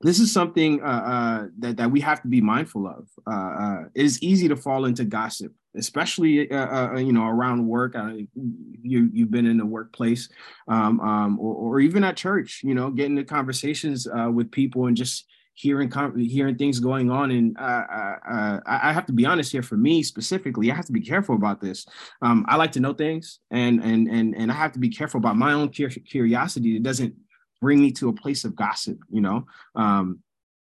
this 0.02 0.18
is 0.18 0.32
something 0.32 0.82
uh, 0.82 0.86
uh, 0.86 1.46
that 1.60 1.76
that 1.76 1.90
we 1.90 2.00
have 2.00 2.20
to 2.22 2.28
be 2.28 2.40
mindful 2.40 2.86
of. 2.86 3.08
Uh, 3.26 3.30
uh, 3.30 3.80
it 3.94 4.04
is 4.04 4.22
easy 4.22 4.48
to 4.48 4.56
fall 4.56 4.84
into 4.84 5.04
gossip, 5.04 5.52
especially 5.76 6.50
uh, 6.50 6.94
uh, 6.94 6.96
you 6.96 7.12
know 7.12 7.26
around 7.26 7.66
work. 7.66 7.94
you 7.94 9.08
you've 9.12 9.30
been 9.30 9.46
in 9.46 9.56
the 9.56 9.66
workplace, 9.66 10.28
um, 10.68 11.00
um, 11.00 11.38
or, 11.38 11.54
or 11.54 11.80
even 11.80 12.02
at 12.02 12.16
church. 12.16 12.62
You 12.64 12.74
know, 12.74 12.90
getting 12.90 13.16
into 13.16 13.28
conversations 13.28 14.08
with 14.32 14.50
people 14.50 14.86
and 14.86 14.96
just 14.96 15.26
hearing 15.54 15.92
hearing 16.16 16.56
things 16.56 16.80
going 16.80 17.10
on 17.10 17.30
and 17.30 17.54
uh, 17.58 17.84
uh 18.26 18.60
I 18.64 18.90
have 18.90 19.04
to 19.06 19.12
be 19.12 19.26
honest 19.26 19.52
here 19.52 19.62
for 19.62 19.76
me 19.76 20.02
specifically 20.02 20.70
I 20.70 20.74
have 20.74 20.86
to 20.86 20.92
be 20.92 21.02
careful 21.02 21.34
about 21.34 21.60
this 21.60 21.84
um, 22.22 22.46
I 22.48 22.56
like 22.56 22.72
to 22.72 22.80
know 22.80 22.94
things 22.94 23.38
and 23.50 23.84
and 23.84 24.08
and 24.08 24.34
and 24.34 24.50
I 24.50 24.54
have 24.54 24.72
to 24.72 24.78
be 24.78 24.88
careful 24.88 25.18
about 25.18 25.36
my 25.36 25.52
own 25.52 25.68
curiosity 25.68 26.76
it 26.76 26.82
doesn't 26.82 27.14
bring 27.62 27.80
me 27.80 27.90
to 27.90 28.10
a 28.10 28.12
place 28.12 28.44
of 28.44 28.54
gossip 28.54 28.98
you 29.10 29.22
know 29.22 29.46
um, 29.74 30.18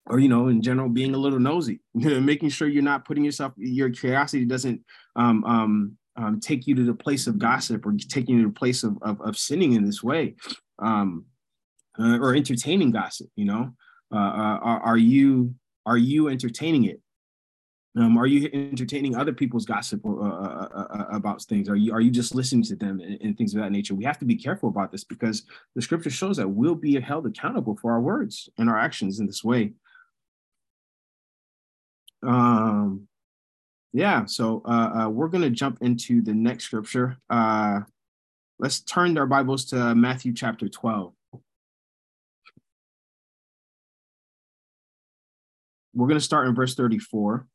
or 0.08 0.20
you 0.20 0.28
know 0.28 0.50
in 0.50 0.62
general 0.62 0.90
being 0.90 1.16
a 1.16 1.18
little 1.18 1.40
nosy 1.40 1.80
making 1.94 2.50
sure 2.50 2.68
you're 2.68 2.84
not 2.84 3.06
putting 3.06 3.24
yourself 3.24 3.54
your 3.56 3.90
curiosity 3.90 4.44
doesn't 4.44 4.82
um, 5.16 5.46
um, 5.46 5.98
um, 6.18 6.40
take 6.42 6.68
you 6.68 6.76
to 6.76 6.84
the 6.84 6.94
place 6.94 7.28
of 7.28 7.40
gossip 7.40 7.86
or 7.86 7.94
taking 8.10 8.36
you 8.36 8.42
to 8.42 8.50
the 8.50 8.54
place 8.54 8.84
of, 8.84 8.98
of, 9.02 9.22
of 9.22 9.38
sinning 9.38 9.74
in 9.74 9.86
this 9.86 10.04
way 10.04 10.36
um, 10.80 11.24
uh, 11.98 12.18
or 12.20 12.36
entertaining 12.36 12.92
gossip 12.92 13.30
you 13.38 13.46
know 13.46 13.72
uh, 14.14 14.18
uh, 14.18 14.60
are, 14.62 14.80
are, 14.82 14.98
you 14.98 15.54
are 15.86 15.98
you 15.98 16.30
entertaining 16.30 16.86
it? 16.86 17.00
Um, 17.98 18.18
are 18.18 18.28
you 18.28 18.50
entertaining 18.54 19.16
other 19.16 19.34
people's 19.34 19.66
gossip 19.66 20.06
uh, 20.06 20.10
uh, 20.10 20.88
uh, 20.92 21.06
about 21.12 21.42
things? 21.42 21.68
Are 21.70 21.76
you 21.76 21.92
are 21.92 22.02
you 22.02 22.12
just 22.12 22.36
listening 22.36 22.64
to 22.64 22.76
them 22.76 23.00
and, 23.00 23.20
and, 23.22 23.38
things 23.38 23.56
of 23.56 23.62
that 23.62 23.72
nature? 23.72 23.96
We 23.96 24.06
have 24.06 24.20
to 24.20 24.26
be 24.26 24.36
careful 24.36 24.70
about 24.70 24.92
this 24.92 25.04
because 25.04 25.44
the 25.76 25.82
scripture 25.82 26.12
shows 26.12 26.38
that 26.38 26.48
we'll 26.48 26.76
be 26.76 27.00
held 27.00 27.26
accountable 27.26 27.76
for 27.82 27.92
our 27.92 28.02
words 28.02 28.48
and 28.60 28.70
our 28.70 28.78
actions 28.78 29.20
in 29.20 29.26
this 29.26 29.44
way. 29.44 29.74
Um, 32.22 33.08
yeah, 33.92 34.26
so 34.26 34.62
we're 35.10 35.30
going 35.30 35.42
to 35.42 35.50
jump 35.50 35.80
into 35.82 36.22
the 36.22 36.34
next 36.34 36.66
scripture. 36.66 37.18
let's 38.60 38.82
turn 38.82 39.18
our 39.18 39.26
Bibles 39.26 39.66
to 39.66 39.96
Matthew 39.96 40.34
chapter 40.34 40.70
12. 40.70 41.14
we're 46.00 46.08
going 46.08 46.20
to 46.20 46.24
start 46.24 46.48
in 46.48 46.56
verse 46.56 46.76
34. 46.76 47.46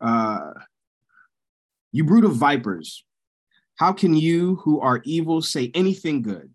Uh, 0.00 0.52
you 1.92 2.04
brood 2.04 2.24
of 2.24 2.34
vipers, 2.34 3.04
how 3.76 3.92
can 3.92 4.14
you 4.14 4.56
who 4.56 4.80
are 4.80 5.00
evil 5.04 5.42
say 5.42 5.70
anything 5.74 6.22
good? 6.22 6.50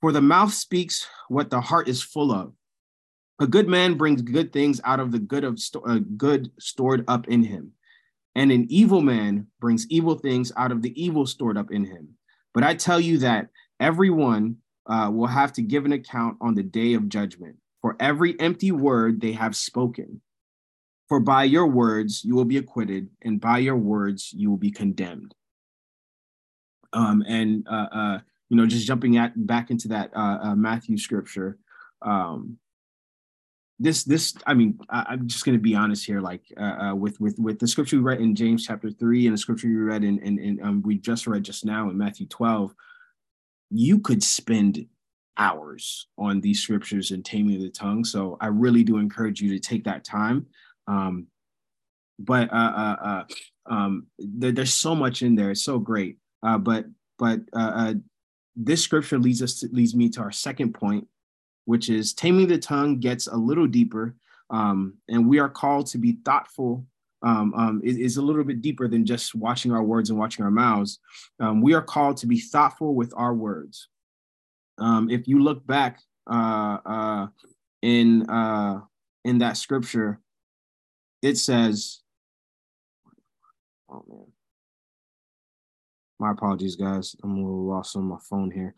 For 0.00 0.12
the 0.12 0.22
mouth 0.22 0.52
speaks 0.52 1.06
what 1.28 1.50
the 1.50 1.60
heart 1.60 1.88
is 1.88 2.02
full 2.02 2.32
of. 2.32 2.54
A 3.40 3.46
good 3.46 3.68
man 3.68 3.94
brings 3.94 4.22
good 4.22 4.52
things 4.52 4.80
out 4.84 5.00
of 5.00 5.12
the 5.12 5.18
good 5.18 5.44
of 5.44 5.58
sto- 5.58 5.80
uh, 5.80 6.00
good 6.16 6.50
stored 6.58 7.04
up 7.08 7.28
in 7.28 7.42
him, 7.42 7.72
and 8.34 8.52
an 8.52 8.66
evil 8.68 9.00
man 9.00 9.46
brings 9.60 9.86
evil 9.88 10.14
things 10.14 10.52
out 10.56 10.72
of 10.72 10.82
the 10.82 11.02
evil 11.02 11.26
stored 11.26 11.56
up 11.56 11.70
in 11.70 11.84
him. 11.84 12.16
But 12.52 12.64
I 12.64 12.74
tell 12.74 13.00
you 13.00 13.18
that 13.18 13.48
everyone 13.78 14.56
uh, 14.86 15.10
will 15.12 15.26
have 15.26 15.52
to 15.54 15.62
give 15.62 15.84
an 15.84 15.92
account 15.92 16.36
on 16.40 16.54
the 16.54 16.62
day 16.62 16.94
of 16.94 17.08
judgment 17.08 17.56
for 17.80 17.96
every 18.00 18.38
empty 18.40 18.72
word 18.72 19.20
they 19.20 19.32
have 19.32 19.56
spoken. 19.56 20.20
For 21.10 21.18
by 21.18 21.42
your 21.42 21.66
words 21.66 22.24
you 22.24 22.36
will 22.36 22.44
be 22.44 22.56
acquitted, 22.56 23.10
and 23.22 23.40
by 23.40 23.58
your 23.58 23.76
words 23.76 24.32
you 24.32 24.48
will 24.48 24.56
be 24.56 24.70
condemned. 24.70 25.34
Um, 26.92 27.24
and 27.26 27.66
uh, 27.68 27.88
uh, 27.92 28.18
you 28.48 28.56
know, 28.56 28.64
just 28.64 28.86
jumping 28.86 29.16
at 29.16 29.32
back 29.46 29.72
into 29.72 29.88
that 29.88 30.12
uh, 30.14 30.38
uh 30.40 30.54
Matthew 30.54 30.96
scripture. 30.96 31.58
Um, 32.00 32.58
this, 33.80 34.04
this, 34.04 34.34
I 34.46 34.54
mean, 34.54 34.78
I, 34.90 35.14
am 35.14 35.26
just 35.26 35.44
going 35.44 35.56
to 35.56 35.62
be 35.62 35.74
honest 35.74 36.06
here. 36.06 36.20
Like 36.20 36.42
uh, 36.56 36.90
uh, 36.90 36.94
with 36.94 37.20
with 37.20 37.40
with 37.40 37.58
the 37.58 37.66
scripture 37.66 37.96
we 37.96 38.02
read 38.02 38.20
in 38.20 38.36
James 38.36 38.64
chapter 38.64 38.88
three, 38.92 39.26
and 39.26 39.34
the 39.34 39.38
scripture 39.38 39.66
we 39.66 39.74
read 39.74 40.04
in, 40.04 40.20
in 40.20 40.60
um, 40.62 40.80
we 40.82 40.94
just 40.94 41.26
read 41.26 41.42
just 41.42 41.64
now 41.64 41.90
in 41.90 41.98
Matthew 41.98 42.26
12, 42.28 42.72
you 43.70 43.98
could 43.98 44.22
spend 44.22 44.86
hours 45.36 46.06
on 46.18 46.40
these 46.40 46.60
scriptures 46.60 47.10
and 47.10 47.24
taming 47.24 47.60
the 47.60 47.70
tongue. 47.70 48.04
So 48.04 48.36
I 48.40 48.46
really 48.46 48.84
do 48.84 48.98
encourage 48.98 49.40
you 49.40 49.48
to 49.50 49.58
take 49.58 49.82
that 49.84 50.04
time. 50.04 50.46
Um, 50.90 51.28
but 52.18 52.52
uh, 52.52 52.56
uh, 52.56 52.96
uh, 53.02 53.24
um, 53.66 54.06
there, 54.18 54.52
there's 54.52 54.74
so 54.74 54.94
much 54.94 55.22
in 55.22 55.36
there. 55.36 55.52
It's 55.52 55.64
so 55.64 55.78
great. 55.78 56.18
Uh, 56.42 56.58
but 56.58 56.86
but 57.18 57.40
uh, 57.54 57.72
uh, 57.74 57.94
this 58.56 58.82
scripture 58.82 59.18
leads 59.18 59.42
us 59.42 59.60
to, 59.60 59.68
leads 59.72 59.94
me 59.94 60.08
to 60.10 60.20
our 60.20 60.32
second 60.32 60.74
point, 60.74 61.06
which 61.64 61.88
is 61.88 62.12
taming 62.12 62.48
the 62.48 62.58
tongue 62.58 62.98
gets 62.98 63.26
a 63.26 63.36
little 63.36 63.66
deeper, 63.66 64.16
um, 64.50 64.94
and 65.08 65.28
we 65.28 65.38
are 65.38 65.48
called 65.48 65.86
to 65.88 65.98
be 65.98 66.18
thoughtful. 66.24 66.84
Um, 67.22 67.52
um, 67.54 67.80
it 67.84 67.98
is 67.98 68.16
a 68.16 68.22
little 68.22 68.44
bit 68.44 68.62
deeper 68.62 68.88
than 68.88 69.04
just 69.04 69.34
watching 69.34 69.72
our 69.72 69.82
words 69.82 70.08
and 70.08 70.18
watching 70.18 70.44
our 70.44 70.50
mouths. 70.50 70.98
Um, 71.38 71.60
we 71.60 71.74
are 71.74 71.82
called 71.82 72.16
to 72.18 72.26
be 72.26 72.40
thoughtful 72.40 72.94
with 72.94 73.12
our 73.14 73.34
words. 73.34 73.88
Um, 74.78 75.10
if 75.10 75.28
you 75.28 75.42
look 75.42 75.66
back 75.66 76.00
in 77.82 78.26
in 79.22 79.38
that 79.38 79.56
scripture, 79.58 80.20
it 81.22 81.36
says, 81.38 82.00
"Oh 83.88 84.04
man, 84.08 84.26
my 86.18 86.32
apologies, 86.32 86.76
guys. 86.76 87.16
I'm 87.22 87.36
a 87.36 87.40
little 87.40 87.66
lost 87.66 87.96
on 87.96 88.04
my 88.04 88.18
phone 88.28 88.50
here." 88.50 88.74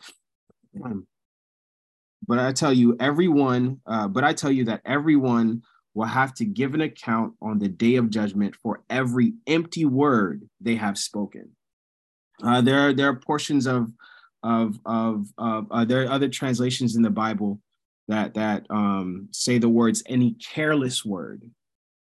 But 2.25 2.39
I 2.39 2.53
tell 2.53 2.73
you, 2.73 2.97
everyone. 3.01 3.81
Uh, 3.85 4.07
but 4.07 4.23
I 4.23 4.33
tell 4.33 4.53
you 4.53 4.65
that 4.67 4.83
everyone 4.85 5.63
will 5.95 6.07
have 6.07 6.35
to 6.35 6.45
give 6.45 6.75
an 6.75 6.81
account 6.81 7.35
on 7.43 7.59
the 7.59 7.69
day 7.69 7.97
of 7.97 8.11
judgment 8.11 8.57
for 8.57 8.83
every 8.89 9.35
empty 9.47 9.85
word 9.85 10.49
they 10.61 10.77
have 10.77 10.97
spoken. 10.97 11.51
Uh, 12.43 12.61
there, 12.61 12.89
are, 12.89 12.93
there 12.93 13.09
are 13.09 13.17
portions 13.17 13.67
of 13.67 13.93
of 14.43 14.81
of 14.85 15.29
of 15.39 15.67
uh, 15.71 15.85
there 15.85 16.03
are 16.03 16.11
other 16.11 16.29
translations 16.29 16.97
in 16.97 17.03
the 17.03 17.11
Bible 17.11 17.61
that 18.09 18.35
that 18.35 18.67
um, 18.71 19.29
say 19.31 19.59
the 19.59 19.69
words 19.69 20.03
any 20.07 20.33
careless 20.33 21.05
word 21.05 21.49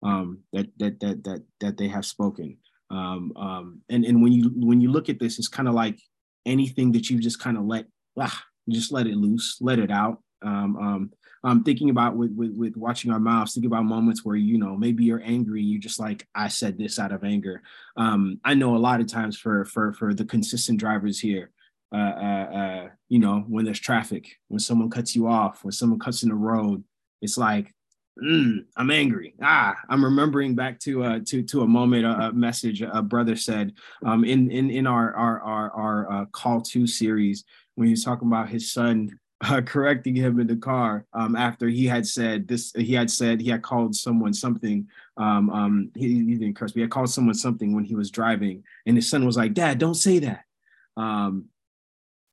um, 0.03 0.41
that 0.53 0.67
that 0.79 1.01
that 1.01 1.25
that 1.25 1.43
that 1.61 1.77
they 1.77 1.89
have 1.89 2.07
spoken. 2.07 2.57
Um, 2.91 3.33
um, 3.37 3.81
and 3.89 4.05
and 4.05 4.23
when 4.23 4.33
you 4.33 4.51
when 4.55 4.81
you 4.81 4.91
look 4.91 5.09
at 5.09 5.19
this, 5.19 5.39
it's 5.39 5.49
kind 5.49 5.69
of 5.69 5.75
like 5.75 6.01
anything 6.47 6.93
that 6.93 7.11
you 7.11 7.19
just 7.19 7.41
kind 7.41 7.57
of 7.57 7.65
let 7.65 7.87
ah, 8.19 8.43
just 8.69 8.93
let 8.93 9.07
it 9.07 9.17
loose, 9.17 9.59
let 9.61 9.79
it 9.79 9.91
out. 9.91 10.23
Um, 10.43 10.77
um, 10.77 11.13
I'm 11.45 11.65
thinking 11.65 11.91
about 11.91 12.17
with, 12.17 12.33
with 12.35 12.53
with 12.57 12.77
watching 12.77 13.11
our 13.11 13.21
mouths, 13.21 13.55
thinking 13.55 13.71
about 13.71 13.85
moments 13.85 14.25
where 14.25 14.37
you 14.37 14.59
know 14.59 14.77
maybe 14.77 15.05
you're 15.05 15.23
angry, 15.25 15.63
you 15.63 15.79
just 15.79 16.01
like 16.01 16.27
I 16.35 16.49
said 16.49 16.79
this 16.79 16.99
out 16.99 17.13
of 17.13 17.25
anger. 17.25 17.63
Um, 17.97 18.41
I 18.45 18.55
know 18.55 18.77
a 18.77 18.79
lot 18.79 19.01
of 19.01 19.07
times 19.07 19.39
for 19.39 19.65
for 19.65 19.93
for 19.93 20.15
the 20.15 20.25
consistent 20.25 20.81
drivers 20.81 21.21
here, 21.21 21.51
uh, 21.93 21.97
uh, 21.97 22.47
uh, 22.55 22.89
you 23.09 23.19
know, 23.19 23.45
when 23.49 23.65
there's 23.65 23.81
traffic, 23.81 24.37
when 24.49 24.61
someone 24.61 24.91
cuts 24.91 25.17
you 25.17 25.27
off, 25.27 25.65
when 25.65 25.73
someone 25.73 25.99
cuts 25.99 26.23
in 26.23 26.29
the 26.29 26.35
road, 26.35 26.85
it's 27.23 27.39
like, 27.39 27.75
mm, 28.23 28.65
I'm 28.77 28.91
angry. 28.91 29.35
Ah, 29.43 29.77
I'm 29.89 30.05
remembering 30.05 30.55
back 30.55 30.79
to 30.81 31.05
uh, 31.05 31.21
to 31.27 31.43
to 31.43 31.63
a 31.63 31.67
moment, 31.67 32.05
a, 32.05 32.29
a 32.29 32.33
message 32.33 32.83
a 32.83 33.03
brother 33.03 33.37
said 33.37 33.73
um, 34.05 34.25
in 34.25 34.51
in 34.51 34.71
in 34.71 34.87
our 34.87 35.15
our 35.15 35.41
our, 35.41 35.71
our 35.71 36.13
uh, 36.13 36.25
call 36.27 36.61
to 36.63 36.87
series 36.87 37.45
when 37.75 37.87
he 37.87 37.93
was 37.93 38.05
talking 38.05 38.29
about 38.29 38.49
his 38.49 38.73
son 38.73 39.19
uh, 39.43 39.61
correcting 39.67 40.15
him 40.15 40.41
in 40.41 40.47
the 40.47 40.57
car 40.57 41.07
um, 41.13 41.37
after 41.37 41.69
he 41.69 41.87
had 41.87 42.07
said 42.07 42.49
this. 42.49 42.73
He 42.77 42.95
had 42.95 43.11
said 43.11 43.41
he 43.41 43.51
had 43.51 43.63
called 43.63 43.95
someone 43.95 44.35
something. 44.35 44.89
Um, 45.17 45.51
um, 45.51 45.91
he, 45.95 46.25
he 46.25 46.35
didn't 46.35 46.55
curse. 46.55 46.73
But 46.73 46.77
he 46.77 46.83
had 46.83 46.91
called 46.91 47.11
someone 47.11 47.35
something 47.35 47.75
when 47.75 47.85
he 47.85 47.95
was 47.95 48.11
driving, 48.11 48.65
and 48.87 48.97
his 48.97 49.09
son 49.09 49.25
was 49.25 49.37
like, 49.37 49.55
"Dad, 49.55 49.79
don't 49.79 49.95
say 49.95 50.19
that." 50.21 50.45
Um, 50.97 51.47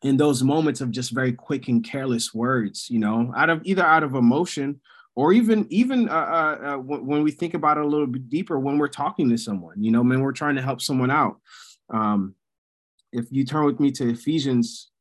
in 0.01 0.17
those 0.17 0.43
moments 0.43 0.81
of 0.81 0.91
just 0.91 1.11
very 1.11 1.33
quick 1.33 1.67
and 1.67 1.83
careless 1.83 2.33
words, 2.33 2.89
you 2.89 2.99
know, 2.99 3.33
out 3.35 3.49
of 3.49 3.61
either 3.63 3.83
out 3.83 4.03
of 4.03 4.15
emotion 4.15 4.79
or 5.15 5.33
even 5.33 5.65
even 5.69 6.09
uh, 6.09 6.11
uh, 6.11 6.67
uh, 6.73 6.77
when 6.77 7.23
we 7.23 7.31
think 7.31 7.53
about 7.53 7.77
it 7.77 7.85
a 7.85 7.87
little 7.87 8.07
bit 8.07 8.29
deeper 8.29 8.59
when 8.59 8.77
we're 8.77 8.87
talking 8.87 9.29
to 9.29 9.37
someone, 9.37 9.81
you 9.81 9.91
know, 9.91 10.01
when 10.01 10.21
we're 10.21 10.31
trying 10.31 10.55
to 10.55 10.61
help 10.61 10.81
someone 10.81 11.11
out. 11.11 11.39
Um, 11.89 12.35
if 13.11 13.25
you 13.31 13.45
turn 13.45 13.65
with 13.65 13.79
me 13.79 13.91
to 13.91 14.09
Ephesians 14.09 14.91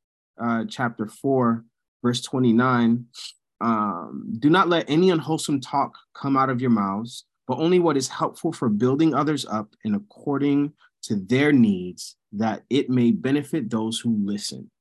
uh, 0.41 0.63
chapter 0.69 1.05
four, 1.07 1.65
verse 2.01 2.21
twenty 2.21 2.53
nine, 2.53 3.05
um, 3.61 4.35
do 4.39 4.49
not 4.49 4.69
let 4.69 4.89
any 4.89 5.09
unwholesome 5.09 5.59
talk 5.59 5.97
come 6.13 6.37
out 6.37 6.49
of 6.49 6.61
your 6.61 6.69
mouths, 6.69 7.25
but 7.47 7.57
only 7.57 7.79
what 7.79 7.97
is 7.97 8.07
helpful 8.07 8.53
for 8.53 8.69
building 8.69 9.13
others 9.13 9.45
up 9.45 9.75
in 9.83 9.95
according 9.95 10.71
to 11.03 11.15
their 11.15 11.51
needs, 11.51 12.15
that 12.31 12.63
it 12.69 12.89
may 12.89 13.11
benefit 13.11 13.69
those 13.69 13.99
who 13.99 14.17
listen. 14.23 14.71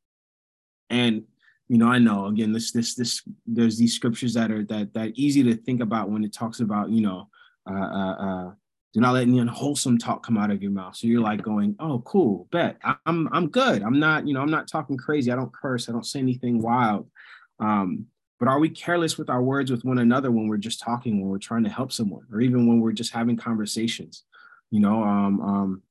And 0.90 1.24
you 1.68 1.78
know, 1.78 1.88
I 1.88 1.99
know 1.99 2.26
again, 2.26 2.52
this 2.52 2.73
this 2.73 2.94
this 2.94 3.23
there's 3.47 3.78
these 3.78 3.94
scriptures 3.94 4.35
that 4.35 4.50
are 4.50 4.64
that 4.64 4.92
that 4.94 5.12
easy 5.14 5.42
to 5.44 5.54
think 5.54 5.80
about 5.80 6.11
when 6.11 6.25
it 6.25 6.33
talks 6.33 6.61
about 6.61 6.90
you 6.90 7.00
know 7.00 7.28
uh, 7.68 7.75
uh, 7.75 8.14
uh, 8.14 8.52
do 8.92 9.00
not 9.00 9.14
let 9.14 9.23
any 9.23 9.40
unwholesome 9.40 9.99
talk 9.99 10.25
come 10.25 10.38
out 10.38 10.50
of 10.50 10.62
your 10.62 10.71
mouth. 10.71 10.94
So 10.94 11.09
you're 11.09 11.21
like 11.21 11.42
going, 11.42 11.75
oh, 11.80 12.00
cool, 12.04 12.47
bet 12.52 12.76
I'm 13.06 13.28
I'm 13.33 13.49
good. 13.49 13.83
I'm 13.83 13.99
not, 13.99 14.26
you 14.26 14.35
know, 14.35 14.40
I'm 14.40 14.50
not 14.50 14.68
talking 14.68 14.97
crazy. 14.97 15.33
I 15.33 15.37
don't 15.37 15.52
curse. 15.52 15.88
I 15.88 15.92
don't 15.92 16.06
say 16.06 16.21
anything 16.21 16.62
wild. 16.62 17.11
Um, 17.59 18.06
but 18.38 18.49
are 18.49 18.59
we 18.59 18.68
careless 18.68 19.16
with 19.16 19.30
our 19.30 19.42
words 19.42 19.71
with 19.71 19.85
one 19.85 19.99
another 19.99 20.30
when 20.30 20.49
we're 20.49 20.59
just 20.59 20.80
talking, 20.80 21.21
when 21.21 21.28
we're 21.28 21.38
trying 21.38 21.64
to 21.64 21.71
help 21.71 21.92
someone, 21.92 22.26
or 22.33 22.40
even 22.40 22.66
when 22.66 22.80
we're 22.80 22.92
just 22.92 23.12
having 23.12 23.37
conversations? 23.37 24.25
You 24.71 24.80
know, 24.80 25.02
um, 25.02 25.40
um, 25.40 25.83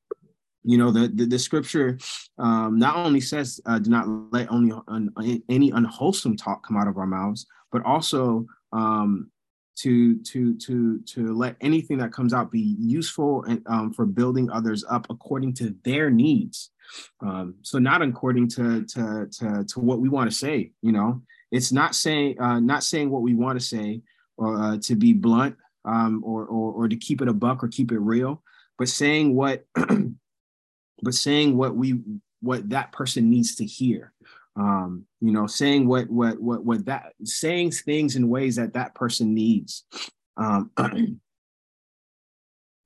you 0.63 0.77
know 0.77 0.91
the 0.91 1.07
the, 1.13 1.25
the 1.25 1.39
scripture 1.39 1.97
um, 2.37 2.79
not 2.79 2.95
only 2.95 3.21
says 3.21 3.59
uh, 3.65 3.79
do 3.79 3.89
not 3.89 4.07
let 4.31 4.51
only 4.51 4.73
un, 4.87 5.11
any 5.49 5.71
unwholesome 5.71 6.37
talk 6.37 6.65
come 6.65 6.77
out 6.77 6.87
of 6.87 6.97
our 6.97 7.05
mouths, 7.05 7.45
but 7.71 7.83
also 7.83 8.45
um, 8.71 9.29
to 9.75 10.17
to 10.23 10.57
to 10.57 10.99
to 11.01 11.33
let 11.33 11.55
anything 11.61 11.97
that 11.97 12.13
comes 12.13 12.33
out 12.33 12.51
be 12.51 12.75
useful 12.79 13.43
and 13.43 13.61
um, 13.67 13.91
for 13.93 14.05
building 14.05 14.49
others 14.51 14.83
up 14.89 15.07
according 15.09 15.53
to 15.53 15.75
their 15.83 16.09
needs. 16.09 16.71
Um, 17.21 17.55
so 17.61 17.79
not 17.79 18.01
according 18.01 18.49
to 18.49 18.85
to 18.85 19.27
to 19.31 19.65
to 19.65 19.79
what 19.79 19.99
we 19.99 20.09
want 20.09 20.29
to 20.29 20.35
say. 20.35 20.71
You 20.81 20.91
know, 20.91 21.21
it's 21.51 21.71
not 21.71 21.95
saying 21.95 22.39
uh, 22.39 22.59
not 22.59 22.83
saying 22.83 23.09
what 23.09 23.21
we 23.21 23.33
want 23.33 23.59
to 23.59 23.65
say 23.65 24.01
or 24.37 24.61
uh, 24.61 24.77
to 24.83 24.95
be 24.95 25.13
blunt 25.13 25.55
um, 25.85 26.23
or, 26.23 26.45
or 26.45 26.73
or 26.73 26.87
to 26.87 26.95
keep 26.95 27.21
it 27.21 27.27
a 27.27 27.33
buck 27.33 27.63
or 27.63 27.67
keep 27.67 27.91
it 27.91 27.99
real, 27.99 28.43
but 28.77 28.89
saying 28.89 29.35
what 29.35 29.65
but 31.03 31.13
saying 31.13 31.55
what 31.57 31.75
we 31.75 31.99
what 32.41 32.69
that 32.69 32.91
person 32.91 33.29
needs 33.29 33.55
to 33.55 33.65
hear 33.65 34.13
um, 34.55 35.05
you 35.19 35.31
know, 35.31 35.47
saying 35.47 35.87
what 35.87 36.09
what 36.09 36.39
what 36.39 36.63
what 36.63 36.85
that 36.85 37.13
saying 37.23 37.71
things 37.71 38.15
in 38.15 38.29
ways 38.29 38.55
that 38.57 38.73
that 38.73 38.93
person 38.93 39.33
needs. 39.33 39.85
Um, 40.37 40.71
um, 40.77 41.19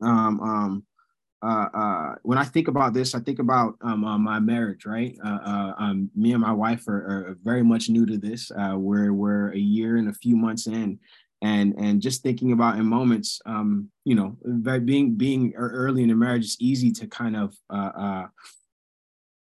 um, 0.02 0.84
uh, 1.44 1.68
uh, 1.74 2.16
when 2.24 2.38
I 2.38 2.44
think 2.46 2.68
about 2.68 2.94
this, 2.94 3.14
I 3.14 3.20
think 3.20 3.40
about 3.40 3.76
um, 3.82 4.06
uh, 4.06 4.18
my 4.18 4.40
marriage, 4.40 4.86
right? 4.86 5.16
Uh, 5.24 5.40
uh, 5.44 5.74
um, 5.78 6.10
me 6.16 6.32
and 6.34 6.42
my 6.42 6.54
wife 6.54 6.88
are, 6.88 6.98
are 7.30 7.38
very 7.44 7.64
much 7.64 7.90
new 7.90 8.06
to 8.06 8.18
this. 8.18 8.50
Uh, 8.52 8.76
we're 8.78 9.14
we're 9.14 9.52
a 9.52 9.58
year 9.58 9.98
and 9.98 10.10
a 10.10 10.14
few 10.14 10.38
months 10.38 10.68
in, 10.68 11.00
and 11.42 11.76
and 11.78 12.02
just 12.02 12.24
thinking 12.24 12.52
about 12.52 12.78
in 12.78 12.86
moments, 12.86 13.42
um, 13.46 13.92
you 14.06 14.16
know, 14.16 14.38
being 14.86 15.16
being 15.16 15.54
early 15.56 16.04
in 16.04 16.10
the 16.10 16.16
marriage, 16.16 16.46
it's 16.46 16.58
easy 16.60 16.92
to 16.94 17.08
kind 17.08 17.36
of 17.36 17.56
uh, 17.70 17.92
uh, 17.98 18.28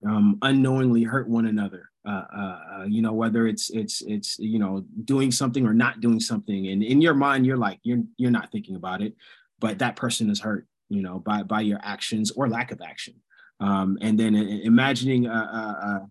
um, 0.07 0.37
unknowingly 0.41 1.03
hurt 1.03 1.29
one 1.29 1.47
another. 1.47 1.89
Uh, 2.03 2.25
uh, 2.35 2.59
uh, 2.73 2.83
you 2.87 3.01
know 3.01 3.13
whether 3.13 3.45
it's 3.45 3.69
it's 3.69 4.01
it's 4.01 4.39
you 4.39 4.57
know 4.57 4.83
doing 5.05 5.31
something 5.31 5.67
or 5.67 5.73
not 5.73 6.01
doing 6.01 6.19
something. 6.19 6.67
And 6.69 6.81
in 6.81 7.01
your 7.01 7.13
mind 7.13 7.45
you're 7.45 7.57
like 7.57 7.79
you're 7.83 8.03
you're 8.17 8.31
not 8.31 8.51
thinking 8.51 8.75
about 8.75 9.03
it 9.03 9.13
but 9.59 9.77
that 9.79 9.95
person 9.95 10.29
is 10.29 10.39
hurt 10.39 10.67
you 10.89 11.03
know 11.03 11.19
by 11.19 11.43
by 11.43 11.61
your 11.61 11.79
actions 11.83 12.31
or 12.31 12.49
lack 12.49 12.71
of 12.71 12.81
action. 12.81 13.13
Um, 13.59 13.99
and 14.01 14.19
then 14.19 14.35
imagining 14.35 15.27
uh, 15.27 15.31
uh, 15.53 15.85
uh, 15.87 16.05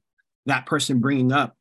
that 0.47 0.67
person 0.67 1.01
bringing 1.01 1.33
up 1.33 1.57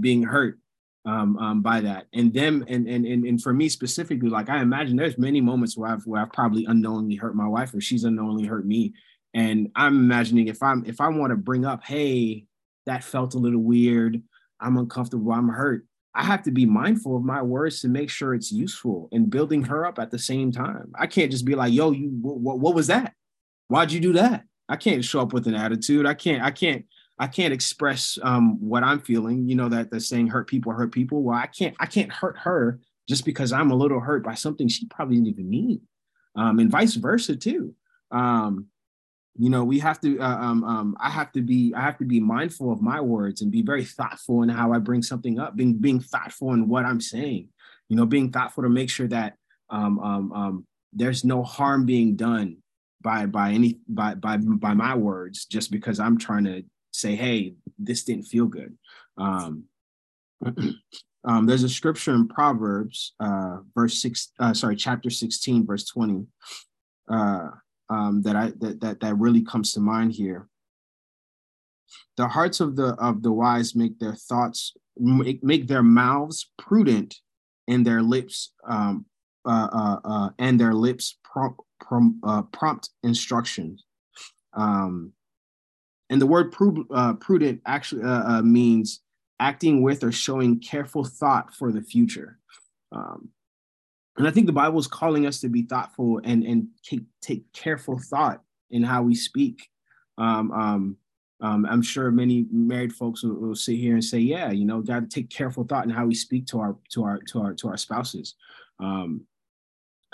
being 0.00 0.24
hurt 0.24 0.58
um, 1.06 1.36
um, 1.38 1.62
by 1.62 1.80
that 1.80 2.06
and 2.14 2.32
them 2.32 2.64
and, 2.68 2.88
and 2.88 3.04
and 3.06 3.24
and 3.26 3.42
for 3.42 3.52
me 3.52 3.68
specifically 3.68 4.30
like 4.30 4.48
i 4.48 4.60
imagine 4.60 4.96
there's 4.96 5.18
many 5.18 5.40
moments 5.40 5.76
where 5.76 5.90
i've 5.90 6.06
where 6.06 6.22
i've 6.22 6.32
probably 6.32 6.64
unknowingly 6.64 7.14
hurt 7.14 7.36
my 7.36 7.46
wife 7.46 7.74
or 7.74 7.80
she's 7.80 8.04
unknowingly 8.04 8.46
hurt 8.46 8.66
me 8.66 8.94
and 9.34 9.68
i'm 9.76 9.96
imagining 9.96 10.48
if 10.48 10.62
i'm 10.62 10.82
if 10.86 11.02
i 11.02 11.08
want 11.08 11.30
to 11.30 11.36
bring 11.36 11.66
up 11.66 11.84
hey 11.84 12.46
that 12.86 13.04
felt 13.04 13.34
a 13.34 13.38
little 13.38 13.60
weird. 13.60 14.22
I'm 14.60 14.76
uncomfortable. 14.76 15.32
I'm 15.32 15.48
hurt. 15.48 15.86
I 16.14 16.22
have 16.24 16.42
to 16.44 16.52
be 16.52 16.64
mindful 16.64 17.16
of 17.16 17.24
my 17.24 17.42
words 17.42 17.80
to 17.80 17.88
make 17.88 18.08
sure 18.08 18.34
it's 18.34 18.52
useful 18.52 19.08
and 19.10 19.30
building 19.30 19.64
her 19.64 19.84
up 19.84 19.98
at 19.98 20.10
the 20.10 20.18
same 20.18 20.52
time. 20.52 20.92
I 20.98 21.06
can't 21.06 21.30
just 21.30 21.44
be 21.44 21.54
like, 21.54 21.72
"Yo, 21.72 21.90
you, 21.90 22.08
what, 22.20 22.58
what 22.58 22.74
was 22.74 22.86
that? 22.86 23.14
Why'd 23.68 23.92
you 23.92 24.00
do 24.00 24.12
that?" 24.14 24.44
I 24.68 24.76
can't 24.76 25.04
show 25.04 25.20
up 25.20 25.32
with 25.32 25.46
an 25.46 25.54
attitude. 25.54 26.06
I 26.06 26.14
can't. 26.14 26.42
I 26.42 26.50
can't. 26.50 26.84
I 27.18 27.26
can't 27.28 27.54
express 27.54 28.18
um, 28.22 28.58
what 28.60 28.82
I'm 28.82 29.00
feeling. 29.00 29.48
You 29.48 29.54
know 29.54 29.68
that 29.68 29.90
the 29.90 30.00
saying 30.00 30.28
"hurt 30.28 30.48
people 30.48 30.72
hurt 30.72 30.92
people." 30.92 31.22
Well, 31.22 31.38
I 31.38 31.46
can't. 31.46 31.74
I 31.78 31.86
can't 31.86 32.12
hurt 32.12 32.38
her 32.38 32.80
just 33.08 33.24
because 33.24 33.52
I'm 33.52 33.70
a 33.70 33.76
little 33.76 34.00
hurt 34.00 34.24
by 34.24 34.34
something 34.34 34.68
she 34.68 34.86
probably 34.86 35.16
didn't 35.16 35.28
even 35.28 35.48
mean, 35.48 35.80
um, 36.36 36.58
and 36.58 36.70
vice 36.70 36.94
versa 36.94 37.36
too. 37.36 37.74
Um, 38.10 38.66
you 39.36 39.50
know 39.50 39.64
we 39.64 39.78
have 39.78 40.00
to 40.00 40.18
uh, 40.20 40.36
um, 40.36 40.64
um, 40.64 40.96
i 41.00 41.10
have 41.10 41.32
to 41.32 41.42
be 41.42 41.72
i 41.76 41.80
have 41.80 41.98
to 41.98 42.04
be 42.04 42.20
mindful 42.20 42.72
of 42.72 42.80
my 42.80 43.00
words 43.00 43.42
and 43.42 43.50
be 43.50 43.62
very 43.62 43.84
thoughtful 43.84 44.42
in 44.42 44.48
how 44.48 44.72
i 44.72 44.78
bring 44.78 45.02
something 45.02 45.38
up 45.38 45.56
being 45.56 45.74
being 45.74 46.00
thoughtful 46.00 46.52
in 46.52 46.68
what 46.68 46.84
i'm 46.84 47.00
saying 47.00 47.48
you 47.88 47.96
know 47.96 48.06
being 48.06 48.30
thoughtful 48.30 48.62
to 48.62 48.68
make 48.68 48.88
sure 48.88 49.08
that 49.08 49.34
um, 49.70 50.64
there's 50.92 51.24
no 51.24 51.42
harm 51.42 51.84
being 51.84 52.14
done 52.14 52.56
by 53.00 53.26
by 53.26 53.50
any 53.50 53.78
by 53.88 54.14
by 54.14 54.36
by 54.36 54.72
my 54.72 54.94
words 54.94 55.46
just 55.46 55.70
because 55.70 55.98
i'm 55.98 56.16
trying 56.16 56.44
to 56.44 56.62
say 56.94 57.14
hey 57.14 57.54
this 57.78 58.04
didn't 58.04 58.24
feel 58.24 58.46
good 58.46 58.76
um, 59.18 59.64
um, 61.24 61.46
there's 61.46 61.64
a 61.64 61.68
scripture 61.68 62.14
in 62.14 62.28
proverbs 62.28 63.14
uh, 63.20 63.58
verse 63.74 64.00
six 64.00 64.32
uh, 64.40 64.54
sorry 64.54 64.76
chapter 64.76 65.10
16 65.10 65.66
verse 65.66 65.84
20 65.86 66.26
uh, 67.10 67.48
um, 67.90 68.22
that 68.22 68.36
I 68.36 68.52
that, 68.60 68.80
that 68.80 69.00
that 69.00 69.18
really 69.18 69.42
comes 69.42 69.72
to 69.72 69.80
mind 69.80 70.12
here. 70.12 70.48
The 72.16 72.28
hearts 72.28 72.60
of 72.60 72.76
the 72.76 72.94
of 72.94 73.22
the 73.22 73.32
wise 73.32 73.74
make 73.74 73.98
their 73.98 74.14
thoughts 74.14 74.72
make, 74.96 75.42
make 75.42 75.66
their 75.66 75.82
mouths 75.82 76.50
prudent, 76.58 77.16
and 77.68 77.86
their 77.86 78.02
lips 78.02 78.52
um, 78.66 79.06
uh, 79.44 79.68
uh, 79.72 80.00
uh, 80.04 80.30
and 80.38 80.58
their 80.58 80.74
lips 80.74 81.18
prompt 81.24 81.60
prom, 81.80 82.20
uh, 82.24 82.42
prompt 82.42 82.90
instructions. 83.02 83.84
Um, 84.54 85.12
and 86.10 86.20
the 86.20 86.26
word 86.26 86.52
pru- 86.52 86.86
uh, 86.92 87.14
prudent 87.14 87.60
actually 87.66 88.02
uh, 88.02 88.42
means 88.42 89.00
acting 89.40 89.82
with 89.82 90.04
or 90.04 90.12
showing 90.12 90.60
careful 90.60 91.04
thought 91.04 91.54
for 91.54 91.72
the 91.72 91.82
future. 91.82 92.38
Um, 92.92 93.30
and 94.16 94.28
I 94.28 94.30
think 94.30 94.46
the 94.46 94.52
Bible 94.52 94.78
is 94.78 94.86
calling 94.86 95.26
us 95.26 95.40
to 95.40 95.48
be 95.48 95.62
thoughtful 95.62 96.20
and 96.22 96.44
and 96.44 96.68
take, 96.84 97.02
take 97.20 97.52
careful 97.52 97.98
thought 97.98 98.42
in 98.70 98.82
how 98.82 99.02
we 99.02 99.14
speak. 99.14 99.68
Um, 100.18 100.52
um, 100.52 100.96
um, 101.40 101.66
I'm 101.66 101.82
sure 101.82 102.10
many 102.10 102.46
married 102.50 102.92
folks 102.92 103.24
will, 103.24 103.34
will, 103.34 103.56
sit 103.56 103.76
here 103.76 103.94
and 103.94 104.04
say, 104.04 104.18
"Yeah, 104.18 104.52
you 104.52 104.64
know, 104.64 104.80
got 104.80 105.00
to 105.00 105.08
take 105.08 105.30
careful 105.30 105.64
thought 105.64 105.84
in 105.84 105.90
how 105.90 106.06
we 106.06 106.14
speak 106.14 106.46
to 106.48 106.60
our 106.60 106.76
to 106.92 107.02
our 107.02 107.18
to 107.18 107.40
our 107.40 107.54
to 107.54 107.68
our 107.68 107.76
spouses." 107.76 108.34
Um, 108.78 109.26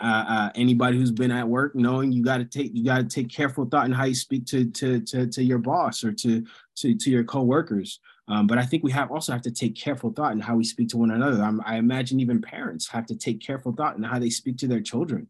uh, 0.01 0.25
uh, 0.29 0.51
anybody 0.55 0.99
who's 0.99 1.11
been 1.11 1.31
at 1.31 1.47
work 1.47 1.75
knowing 1.75 2.13
you 2.13 2.23
got 2.23 2.39
to 2.39 2.45
take 2.45 2.71
you 2.75 2.85
got 2.85 2.99
to 2.99 3.05
take 3.05 3.29
careful 3.29 3.67
thought 3.67 3.87
in 3.87 3.93
how 3.93 4.05
you 4.05 4.15
speak 4.15 4.47
to 4.47 4.65
to 4.71 5.01
to 5.01 5.27
to 5.27 5.43
your 5.43 5.59
boss 5.59 6.05
or 6.05 6.13
to 6.13 6.45
to 6.77 6.95
to 6.95 7.11
your 7.11 7.25
coworkers. 7.25 8.01
Um, 8.29 8.47
but 8.47 8.59
I 8.59 8.65
think 8.65 8.85
we 8.85 8.93
have 8.93 9.11
also 9.11 9.33
have 9.33 9.43
to 9.43 9.51
take 9.51 9.75
careful 9.75 10.13
thought 10.13 10.33
in 10.33 10.41
how 10.41 10.55
we 10.55 10.65
speak 10.65 10.89
to 10.91 10.99
one 10.99 11.11
another. 11.11 11.43
I'm, 11.43 11.61
i 11.67 11.77
imagine 11.77 12.21
even 12.21 12.41
parents 12.41 12.89
have 12.89 13.05
to 13.07 13.17
take 13.17 13.41
careful 13.41 13.73
thought 13.73 13.97
in 13.97 14.05
how 14.05 14.21
they 14.21 14.31
speak 14.31 14.57
to 14.59 14.69
their 14.69 14.81
children. 14.81 15.27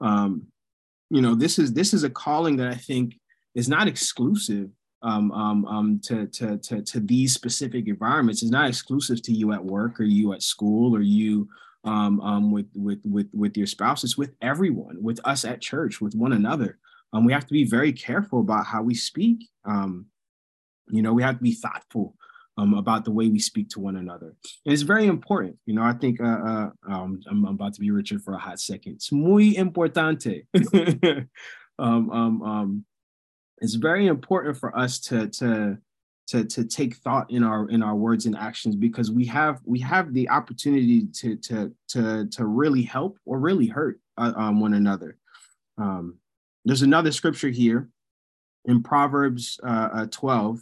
Um, 0.00 0.46
you 1.10 1.20
know, 1.20 1.34
this 1.34 1.58
is 1.58 1.72
this 1.72 1.92
is 1.92 2.04
a 2.04 2.10
calling 2.10 2.56
that 2.56 2.68
I 2.68 2.76
think 2.76 3.14
is 3.54 3.68
not 3.68 3.88
exclusive 3.88 4.70
um, 5.02 5.30
um, 5.32 5.64
um, 5.66 6.00
to, 6.04 6.26
to, 6.26 6.58
to, 6.58 6.82
to 6.82 7.00
these 7.00 7.32
specific 7.32 7.86
environments. 7.86 8.42
It's 8.42 8.50
not 8.50 8.68
exclusive 8.68 9.22
to 9.22 9.32
you 9.32 9.52
at 9.52 9.64
work 9.64 10.00
or 10.00 10.04
you 10.04 10.32
at 10.32 10.42
school 10.42 10.94
or 10.94 11.00
you 11.00 11.48
um, 11.84 12.20
um, 12.20 12.50
with, 12.50 12.66
with, 12.74 13.00
with, 13.04 13.28
with 13.32 13.56
your 13.56 13.66
spouse. 13.66 14.04
It's 14.04 14.18
with 14.18 14.34
everyone, 14.42 15.02
with 15.02 15.20
us 15.24 15.44
at 15.44 15.60
church, 15.60 16.00
with 16.00 16.14
one 16.14 16.32
another. 16.32 16.78
Um, 17.12 17.24
we 17.24 17.32
have 17.32 17.46
to 17.46 17.52
be 17.52 17.64
very 17.64 17.92
careful 17.92 18.40
about 18.40 18.66
how 18.66 18.82
we 18.82 18.94
speak. 18.94 19.48
Um, 19.64 20.06
you 20.90 21.02
know, 21.02 21.12
we 21.12 21.22
have 21.22 21.36
to 21.36 21.42
be 21.42 21.54
thoughtful 21.54 22.14
um, 22.58 22.74
about 22.74 23.04
the 23.04 23.12
way 23.12 23.28
we 23.28 23.38
speak 23.38 23.70
to 23.70 23.80
one 23.80 23.96
another. 23.96 24.34
And 24.66 24.72
it's 24.72 24.82
very 24.82 25.06
important. 25.06 25.56
You 25.64 25.74
know, 25.74 25.82
I 25.82 25.92
think 25.92 26.20
uh, 26.20 26.24
uh, 26.24 26.70
um, 26.88 27.20
I'm, 27.30 27.46
I'm, 27.46 27.54
about 27.54 27.74
to 27.74 27.80
be 27.80 27.90
Richard 27.90 28.22
for 28.22 28.34
a 28.34 28.38
hot 28.38 28.60
second. 28.60 28.94
It's 28.94 29.12
muy 29.12 29.54
importante. 29.54 30.46
um, 31.78 32.10
um, 32.10 32.42
um, 32.42 32.84
it's 33.60 33.74
very 33.74 34.06
important 34.06 34.56
for 34.56 34.76
us 34.76 34.98
to 35.00 35.28
to 35.28 35.78
to 36.28 36.44
to 36.44 36.64
take 36.64 36.96
thought 36.96 37.30
in 37.30 37.42
our 37.42 37.68
in 37.68 37.82
our 37.82 37.96
words 37.96 38.26
and 38.26 38.36
actions 38.36 38.76
because 38.76 39.10
we 39.10 39.24
have 39.24 39.60
we 39.64 39.80
have 39.80 40.12
the 40.12 40.28
opportunity 40.28 41.06
to 41.06 41.36
to 41.36 41.74
to 41.88 42.26
to 42.26 42.46
really 42.46 42.82
help 42.82 43.18
or 43.24 43.38
really 43.38 43.66
hurt 43.66 43.98
uh, 44.18 44.32
um, 44.36 44.60
one 44.60 44.74
another. 44.74 45.16
Um, 45.78 46.18
there's 46.64 46.82
another 46.82 47.12
scripture 47.12 47.48
here 47.48 47.88
in 48.66 48.82
Proverbs 48.82 49.58
uh, 49.64 49.88
uh, 49.92 50.06
12 50.10 50.60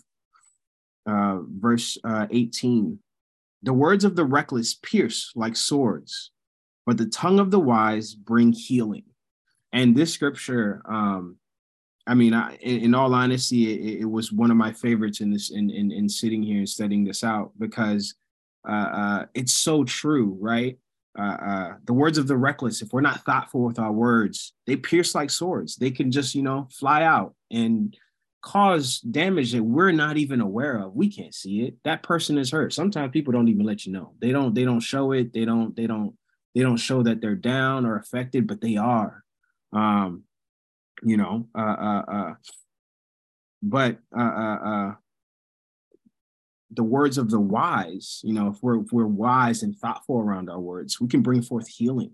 uh, 1.07 1.39
verse 1.43 1.99
uh, 2.05 2.27
18. 2.31 2.99
The 3.63 3.73
words 3.73 4.05
of 4.05 4.15
the 4.15 4.25
reckless 4.25 4.75
pierce 4.75 5.33
like 5.35 5.57
swords, 5.57 6.31
but 6.85 6.99
the 6.99 7.07
tongue 7.07 7.41
of 7.41 7.51
the 7.51 7.59
wise 7.59 8.15
bring 8.15 8.53
healing. 8.53 9.05
And 9.73 9.97
this 9.97 10.13
scripture, 10.13 10.83
um, 10.89 11.39
I 12.07 12.15
mean, 12.15 12.35
I, 12.35 12.55
in, 12.57 12.81
in, 12.81 12.95
all 12.95 13.13
honesty, 13.15 13.73
it, 13.73 14.03
it, 14.03 14.05
was 14.05 14.33
one 14.33 14.51
of 14.51 14.57
my 14.57 14.73
favorites 14.73 15.21
in 15.21 15.33
this 15.33 15.51
in, 15.51 15.71
in, 15.71 15.91
in 15.91 16.09
sitting 16.09 16.43
here 16.43 16.59
and 16.59 16.69
studying 16.69 17.05
this 17.05 17.25
out 17.25 17.51
because 17.59 18.15
uh, 18.69 18.73
uh, 18.73 19.27
it's 19.35 19.55
so 19.55 19.83
true, 19.83 20.37
right? 20.41 20.79
uh, 21.19 21.23
uh, 21.23 21.75
the 21.85 21.93
words 21.93 22.19
of 22.19 22.27
the 22.27 22.37
reckless, 22.37 22.83
if 22.83 22.93
we're 22.93 23.01
not 23.01 23.25
thoughtful 23.25 23.63
with 23.63 23.79
our 23.79 23.93
words, 23.93 24.53
they 24.67 24.77
pierce 24.77 25.15
like 25.15 25.31
swords. 25.31 25.77
They 25.77 25.91
can 25.91 26.11
just, 26.11 26.35
you 26.35 26.43
know, 26.43 26.69
fly 26.71 27.03
out 27.03 27.35
and 27.51 27.97
cause 28.43 29.01
damage 29.01 29.53
that 29.53 29.63
we're 29.63 29.93
not 29.93 30.19
even 30.19 30.41
aware 30.41 30.79
of. 30.79 30.95
We 30.95 31.11
can't 31.11 31.35
see 31.35 31.63
it. 31.63 31.77
That 31.85 32.03
person 32.03 32.39
is 32.39 32.51
hurt. 32.51 32.73
Sometimes 32.73 33.13
people 33.13 33.33
don't 33.33 33.49
even 33.49 33.65
let 33.65 33.87
you 33.87 33.93
know. 33.93 34.13
They 34.21 34.31
don't, 34.31 34.55
they 34.55 34.65
don't 34.65 34.81
show 34.81 35.13
it. 35.13 35.33
They 35.33 35.45
don't, 35.45 35.75
they 35.75 35.87
don't, 35.87 36.15
they 36.55 36.63
don't 36.63 36.77
show 36.77 37.03
that 37.03 37.21
they're 37.21 37.35
down 37.35 37.87
or 37.87 37.97
affected, 37.97 38.47
but 38.47 38.61
they 38.61 38.77
are. 38.77 39.25
Um, 39.73 40.25
you 41.03 41.17
know, 41.17 41.47
uh, 41.57 41.61
uh, 41.61 42.03
uh, 42.09 42.35
but 43.63 43.99
uh, 44.17 44.21
uh, 44.21 44.59
uh, 44.65 44.95
the 46.71 46.83
words 46.83 47.19
of 47.19 47.31
the 47.31 47.41
wise, 47.41 48.21
you 48.25 48.33
know, 48.33 48.49
if 48.49 48.63
we're 48.63 48.81
if 48.81 48.93
we're 48.93 49.07
wise 49.07 49.63
and 49.63 49.77
thoughtful 49.77 50.21
around 50.21 50.51
our 50.51 50.61
words, 50.61 51.01
we 51.01 51.09
can 51.09 51.23
bring 51.23 51.43
forth 51.43 51.69
healing. 51.69 52.13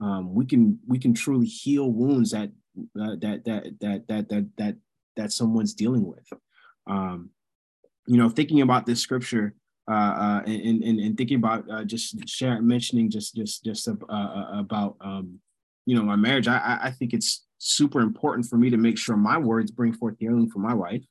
Um, 0.00 0.34
we 0.34 0.44
can 0.44 0.78
we 0.86 0.98
can 0.98 1.14
truly 1.14 1.46
heal 1.46 1.90
wounds 1.90 2.30
that 2.32 2.50
that 2.94 3.44
that 3.44 3.44
that 3.80 4.08
that 4.08 4.28
that 4.28 4.46
that 4.58 4.76
that 5.16 5.32
someone's 5.32 5.74
dealing 5.74 6.06
with. 6.06 6.28
Um, 6.86 7.30
you 8.06 8.18
know, 8.18 8.28
thinking 8.28 8.60
about 8.60 8.86
this 8.86 9.00
scripture 9.00 9.54
uh, 9.88 9.94
uh, 9.94 10.42
and, 10.46 10.82
and 10.82 11.00
and 11.00 11.16
thinking 11.16 11.36
about 11.36 11.64
uh, 11.70 11.84
just 11.84 12.28
sharing, 12.28 12.66
mentioning 12.66 13.10
just 13.10 13.34
just 13.34 13.64
just 13.64 13.88
about 13.88 14.96
um, 15.00 15.38
you 15.86 15.96
know 15.96 16.02
my 16.02 16.16
marriage. 16.16 16.48
I 16.48 16.78
I 16.82 16.90
think 16.90 17.14
it's 17.14 17.45
super 17.58 18.00
important 18.00 18.46
for 18.46 18.56
me 18.56 18.70
to 18.70 18.76
make 18.76 18.98
sure 18.98 19.16
my 19.16 19.38
words 19.38 19.70
bring 19.70 19.92
forth 19.92 20.16
healing 20.18 20.50
for 20.50 20.58
my 20.58 20.74
wife. 20.74 21.02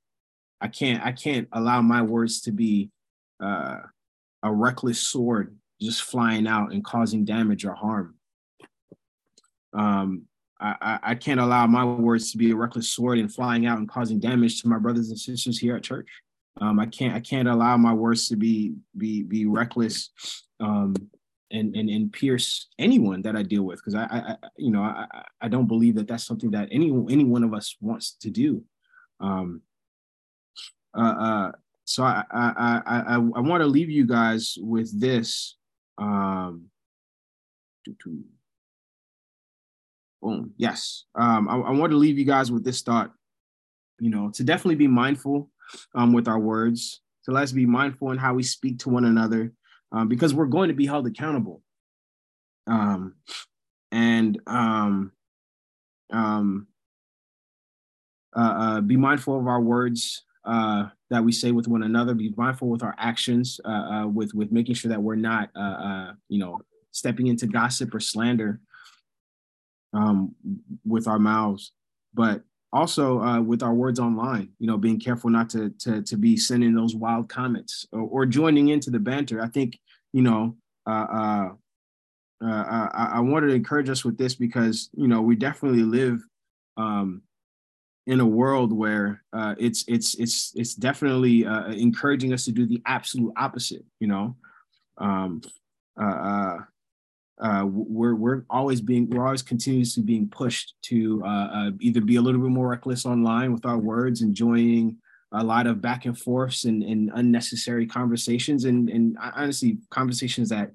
I 0.61 0.67
can't 0.67 1.03
I 1.03 1.11
can't 1.11 1.47
allow 1.51 1.81
my 1.81 2.01
words 2.01 2.41
to 2.41 2.51
be 2.51 2.89
uh, 3.43 3.79
a 4.43 4.53
reckless 4.53 5.01
sword 5.01 5.55
just 5.81 6.03
flying 6.03 6.47
out 6.47 6.71
and 6.71 6.83
causing 6.83 7.25
damage 7.25 7.65
or 7.65 7.73
harm. 7.73 8.15
Um, 9.73 10.23
I, 10.59 10.99
I 11.03 11.15
can't 11.15 11.41
allow 11.41 11.67
my 11.67 11.83
words 11.83 12.31
to 12.31 12.37
be 12.37 12.51
a 12.51 12.55
reckless 12.55 12.89
sword 12.89 13.19
and 13.19 13.31
flying 13.31 13.65
out 13.65 13.77
and 13.77 13.89
causing 13.89 14.19
damage 14.19 14.61
to 14.61 14.69
my 14.69 14.79
brothers 14.79 15.09
and 15.09 15.19
sisters 15.19 15.59
here 15.59 15.75
at 15.75 15.83
church. 15.83 16.07
Um, 16.61 16.79
I 16.79 16.85
can't 16.85 17.13
I 17.13 17.19
can't 17.19 17.49
allow 17.49 17.75
my 17.75 17.93
words 17.93 18.27
to 18.29 18.37
be 18.37 18.73
be 18.97 19.23
be 19.23 19.45
reckless 19.45 20.11
um, 20.61 20.95
and 21.55 21.75
and 21.75 21.89
and 21.89 22.11
pierce 22.11 22.67
anyone 22.77 23.21
that 23.21 23.35
I 23.35 23.43
deal 23.43 23.63
with 23.63 23.79
because 23.79 23.95
I, 23.95 24.03
I, 24.03 24.35
you 24.57 24.71
know 24.71 24.81
I 24.81 25.05
I 25.41 25.47
don't 25.47 25.67
believe 25.67 25.95
that 25.95 26.07
that's 26.07 26.25
something 26.25 26.51
that 26.51 26.67
any 26.71 26.87
any 27.09 27.23
one 27.23 27.43
of 27.43 27.53
us 27.53 27.75
wants 27.79 28.15
to 28.21 28.29
do. 28.29 28.63
Um, 29.19 29.61
uh, 30.97 31.15
uh, 31.27 31.51
so 31.85 32.03
I 32.03 32.23
I 32.31 32.53
I 32.57 32.81
I, 32.87 33.15
I 33.15 33.39
want 33.39 33.61
to 33.61 33.67
leave 33.67 33.89
you 33.89 34.05
guys 34.05 34.57
with 34.59 34.99
this. 34.99 35.55
Um, 35.97 36.65
boom. 40.21 40.53
Yes. 40.57 41.05
Um, 41.15 41.47
I, 41.47 41.55
I 41.55 41.71
want 41.71 41.91
to 41.91 41.97
leave 41.97 42.17
you 42.17 42.25
guys 42.25 42.51
with 42.51 42.63
this 42.63 42.81
thought. 42.81 43.11
You 43.99 44.09
know, 44.09 44.29
to 44.31 44.43
definitely 44.43 44.75
be 44.75 44.87
mindful 44.87 45.49
um, 45.93 46.11
with 46.11 46.27
our 46.27 46.39
words. 46.39 47.01
So 47.21 47.31
let's 47.31 47.53
be 47.53 47.65
mindful 47.65 48.11
in 48.11 48.17
how 48.17 48.33
we 48.33 48.43
speak 48.43 48.79
to 48.79 48.89
one 48.89 49.05
another 49.05 49.53
um, 49.91 50.07
because 50.07 50.33
we're 50.33 50.45
going 50.45 50.69
to 50.69 50.73
be 50.73 50.85
held 50.85 51.07
accountable. 51.07 51.61
Um, 52.67 53.15
and 53.91 54.39
um, 54.47 55.11
um, 56.11 56.67
uh, 58.35 58.39
uh, 58.39 58.81
be 58.81 58.97
mindful 58.97 59.39
of 59.39 59.47
our 59.47 59.61
words 59.61 60.23
uh, 60.43 60.87
that 61.09 61.23
we 61.23 61.31
say 61.31 61.51
with 61.51 61.67
one 61.67 61.83
another. 61.83 62.13
Be 62.13 62.33
mindful 62.35 62.67
with 62.67 62.83
our 62.83 62.95
actions, 62.97 63.59
uh, 63.65 63.69
uh, 63.69 64.07
with 64.07 64.33
with 64.33 64.51
making 64.51 64.75
sure 64.75 64.89
that 64.89 65.01
we're 65.01 65.15
not, 65.15 65.49
uh, 65.55 66.11
you 66.27 66.39
know, 66.39 66.59
stepping 66.91 67.27
into 67.27 67.47
gossip 67.47 67.93
or 67.93 67.99
slander 67.99 68.59
um, 69.93 70.35
with 70.85 71.07
our 71.07 71.19
mouths, 71.19 71.71
but 72.13 72.43
also 72.75 73.21
uh, 73.21 73.41
with 73.41 73.63
our 73.63 73.73
words 73.73 73.99
online. 73.99 74.49
You 74.59 74.67
know, 74.67 74.77
being 74.77 74.99
careful 74.99 75.29
not 75.29 75.49
to 75.51 75.69
to 75.79 76.01
to 76.03 76.17
be 76.17 76.37
sending 76.37 76.75
those 76.75 76.95
wild 76.95 77.29
comments 77.29 77.87
or, 77.91 78.01
or 78.01 78.25
joining 78.25 78.67
into 78.67 78.91
the 78.91 78.99
banter. 78.99 79.41
I 79.41 79.47
think 79.47 79.79
you 80.13 80.21
know, 80.21 80.55
uh, 80.85 81.07
uh, 81.11 81.49
uh, 82.43 82.47
uh, 82.47 82.89
I, 82.93 83.11
I 83.15 83.19
wanted 83.21 83.47
to 83.47 83.53
encourage 83.53 83.89
us 83.89 84.03
with 84.03 84.17
this 84.17 84.35
because 84.35 84.89
you 84.93 85.07
know 85.07 85.21
we 85.21 85.35
definitely 85.35 85.83
live 85.83 86.21
um, 86.77 87.21
in 88.07 88.19
a 88.19 88.25
world 88.25 88.71
where 88.71 89.23
uh, 89.33 89.55
it's 89.57 89.85
it's 89.87 90.15
it's 90.15 90.51
it's 90.55 90.75
definitely 90.75 91.45
uh, 91.45 91.67
encouraging 91.71 92.33
us 92.33 92.45
to 92.45 92.51
do 92.51 92.67
the 92.67 92.81
absolute 92.85 93.33
opposite. 93.37 93.85
You 93.99 94.07
know, 94.07 94.35
um, 94.97 95.41
uh, 95.99 96.57
uh, 97.39 97.65
we're 97.67 98.15
we're 98.15 98.43
always 98.49 98.79
being 98.79 99.09
we're 99.09 99.25
always 99.25 99.41
continuously 99.41 100.03
being 100.03 100.27
pushed 100.29 100.75
to 100.83 101.21
uh, 101.25 101.47
uh, 101.53 101.71
either 101.81 102.01
be 102.01 102.15
a 102.15 102.21
little 102.21 102.41
bit 102.41 102.49
more 102.49 102.69
reckless 102.69 103.05
online 103.05 103.51
with 103.51 103.65
our 103.65 103.77
words, 103.77 104.21
enjoying 104.21 104.97
a 105.33 105.43
lot 105.43 105.67
of 105.67 105.81
back 105.81 106.05
and 106.05 106.17
forths 106.17 106.63
and, 106.63 106.81
and 106.81 107.11
unnecessary 107.15 107.85
conversations. 107.85 108.63
And 108.63 108.89
and 108.89 109.17
honestly 109.19 109.77
conversations 109.89 110.49
that 110.49 110.71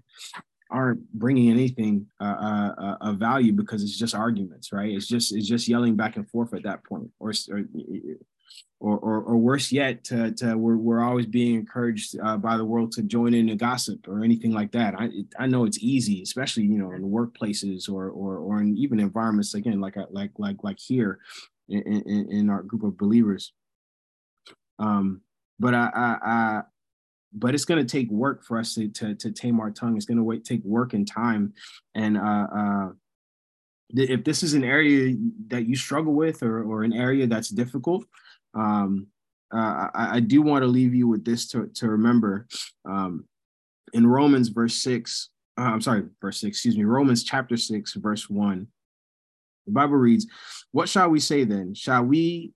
aren't 0.70 1.10
bringing 1.12 1.50
anything 1.50 2.06
uh, 2.20 2.24
uh, 2.24 2.74
uh, 2.78 2.96
of 3.00 3.16
value 3.16 3.52
because 3.52 3.82
it's 3.82 3.98
just 3.98 4.14
arguments 4.14 4.72
right? 4.72 4.92
It's 4.92 5.06
just 5.06 5.34
it's 5.34 5.48
just 5.48 5.66
yelling 5.66 5.96
back 5.96 6.16
and 6.16 6.28
forth 6.28 6.52
at 6.52 6.62
that 6.64 6.84
point 6.84 7.10
or 7.18 7.32
or 7.50 7.62
or, 8.80 8.98
or 8.98 9.20
or 9.22 9.36
worse 9.36 9.70
yet 9.70 10.02
to, 10.04 10.32
to 10.32 10.56
we're, 10.56 10.76
we're 10.76 11.02
always 11.02 11.26
being 11.26 11.54
encouraged 11.54 12.18
uh, 12.22 12.36
by 12.36 12.56
the 12.56 12.64
world 12.64 12.92
to 12.92 13.02
join 13.02 13.34
in 13.34 13.50
a 13.50 13.56
gossip 13.56 14.08
or 14.08 14.24
anything 14.24 14.52
like 14.52 14.72
that 14.72 14.94
i 14.98 15.10
i 15.38 15.46
know 15.46 15.64
it's 15.64 15.78
easy 15.82 16.22
especially 16.22 16.64
you 16.64 16.78
know 16.78 16.92
in 16.92 17.02
workplaces 17.02 17.90
or 17.90 18.08
or 18.08 18.38
or 18.38 18.60
in 18.60 18.76
even 18.76 18.98
environments 18.98 19.54
again 19.54 19.80
like 19.80 19.96
like 20.10 20.30
like 20.38 20.56
like 20.62 20.78
here 20.78 21.18
in, 21.68 21.82
in, 21.82 22.32
in 22.32 22.50
our 22.50 22.62
group 22.62 22.82
of 22.82 22.96
believers 22.96 23.52
um, 24.80 25.20
but 25.58 25.74
I, 25.74 25.90
I, 25.94 26.16
I 26.24 26.62
but 27.32 27.54
it's 27.54 27.64
going 27.64 27.84
to 27.84 27.90
take 27.90 28.10
work 28.10 28.44
for 28.44 28.58
us 28.58 28.74
to, 28.74 28.88
to, 28.88 29.14
to 29.14 29.30
tame 29.30 29.60
our 29.60 29.70
tongue. 29.70 29.96
It's 29.96 30.06
going 30.06 30.18
to 30.18 30.38
take 30.40 30.64
work 30.64 30.94
and 30.94 31.06
time. 31.06 31.52
And 31.94 32.18
uh, 32.18 32.46
uh, 32.56 32.88
if 33.90 34.24
this 34.24 34.42
is 34.42 34.54
an 34.54 34.64
area 34.64 35.14
that 35.48 35.66
you 35.66 35.76
struggle 35.76 36.14
with 36.14 36.42
or, 36.42 36.64
or 36.64 36.82
an 36.82 36.92
area 36.92 37.28
that's 37.28 37.48
difficult, 37.48 38.04
um, 38.54 39.06
uh, 39.52 39.88
I, 39.94 40.16
I, 40.16 40.20
do 40.20 40.42
want 40.42 40.62
to 40.62 40.68
leave 40.68 40.94
you 40.94 41.08
with 41.08 41.24
this 41.24 41.48
to, 41.48 41.68
to 41.74 41.88
remember. 41.88 42.46
Um, 42.88 43.24
in 43.92 44.06
Romans 44.06 44.48
verse 44.48 44.76
6, 44.76 45.30
uh, 45.58 45.62
I'm 45.62 45.80
sorry, 45.80 46.04
verse 46.20 46.40
6, 46.40 46.48
excuse 46.48 46.76
me, 46.76 46.84
Romans 46.84 47.24
chapter 47.24 47.56
6, 47.56 47.94
verse 47.94 48.30
1, 48.30 48.66
the 49.66 49.72
Bible 49.72 49.96
reads, 49.96 50.26
What 50.72 50.88
shall 50.88 51.10
we 51.10 51.20
say 51.20 51.44
then? 51.44 51.74
Shall 51.74 52.04
we 52.04 52.52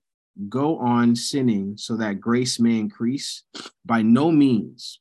go 0.49 0.77
on 0.79 1.15
sinning 1.15 1.75
so 1.77 1.95
that 1.97 2.19
grace 2.19 2.59
may 2.59 2.79
increase? 2.79 3.43
By 3.85 4.01
no 4.01 4.31
means. 4.31 4.99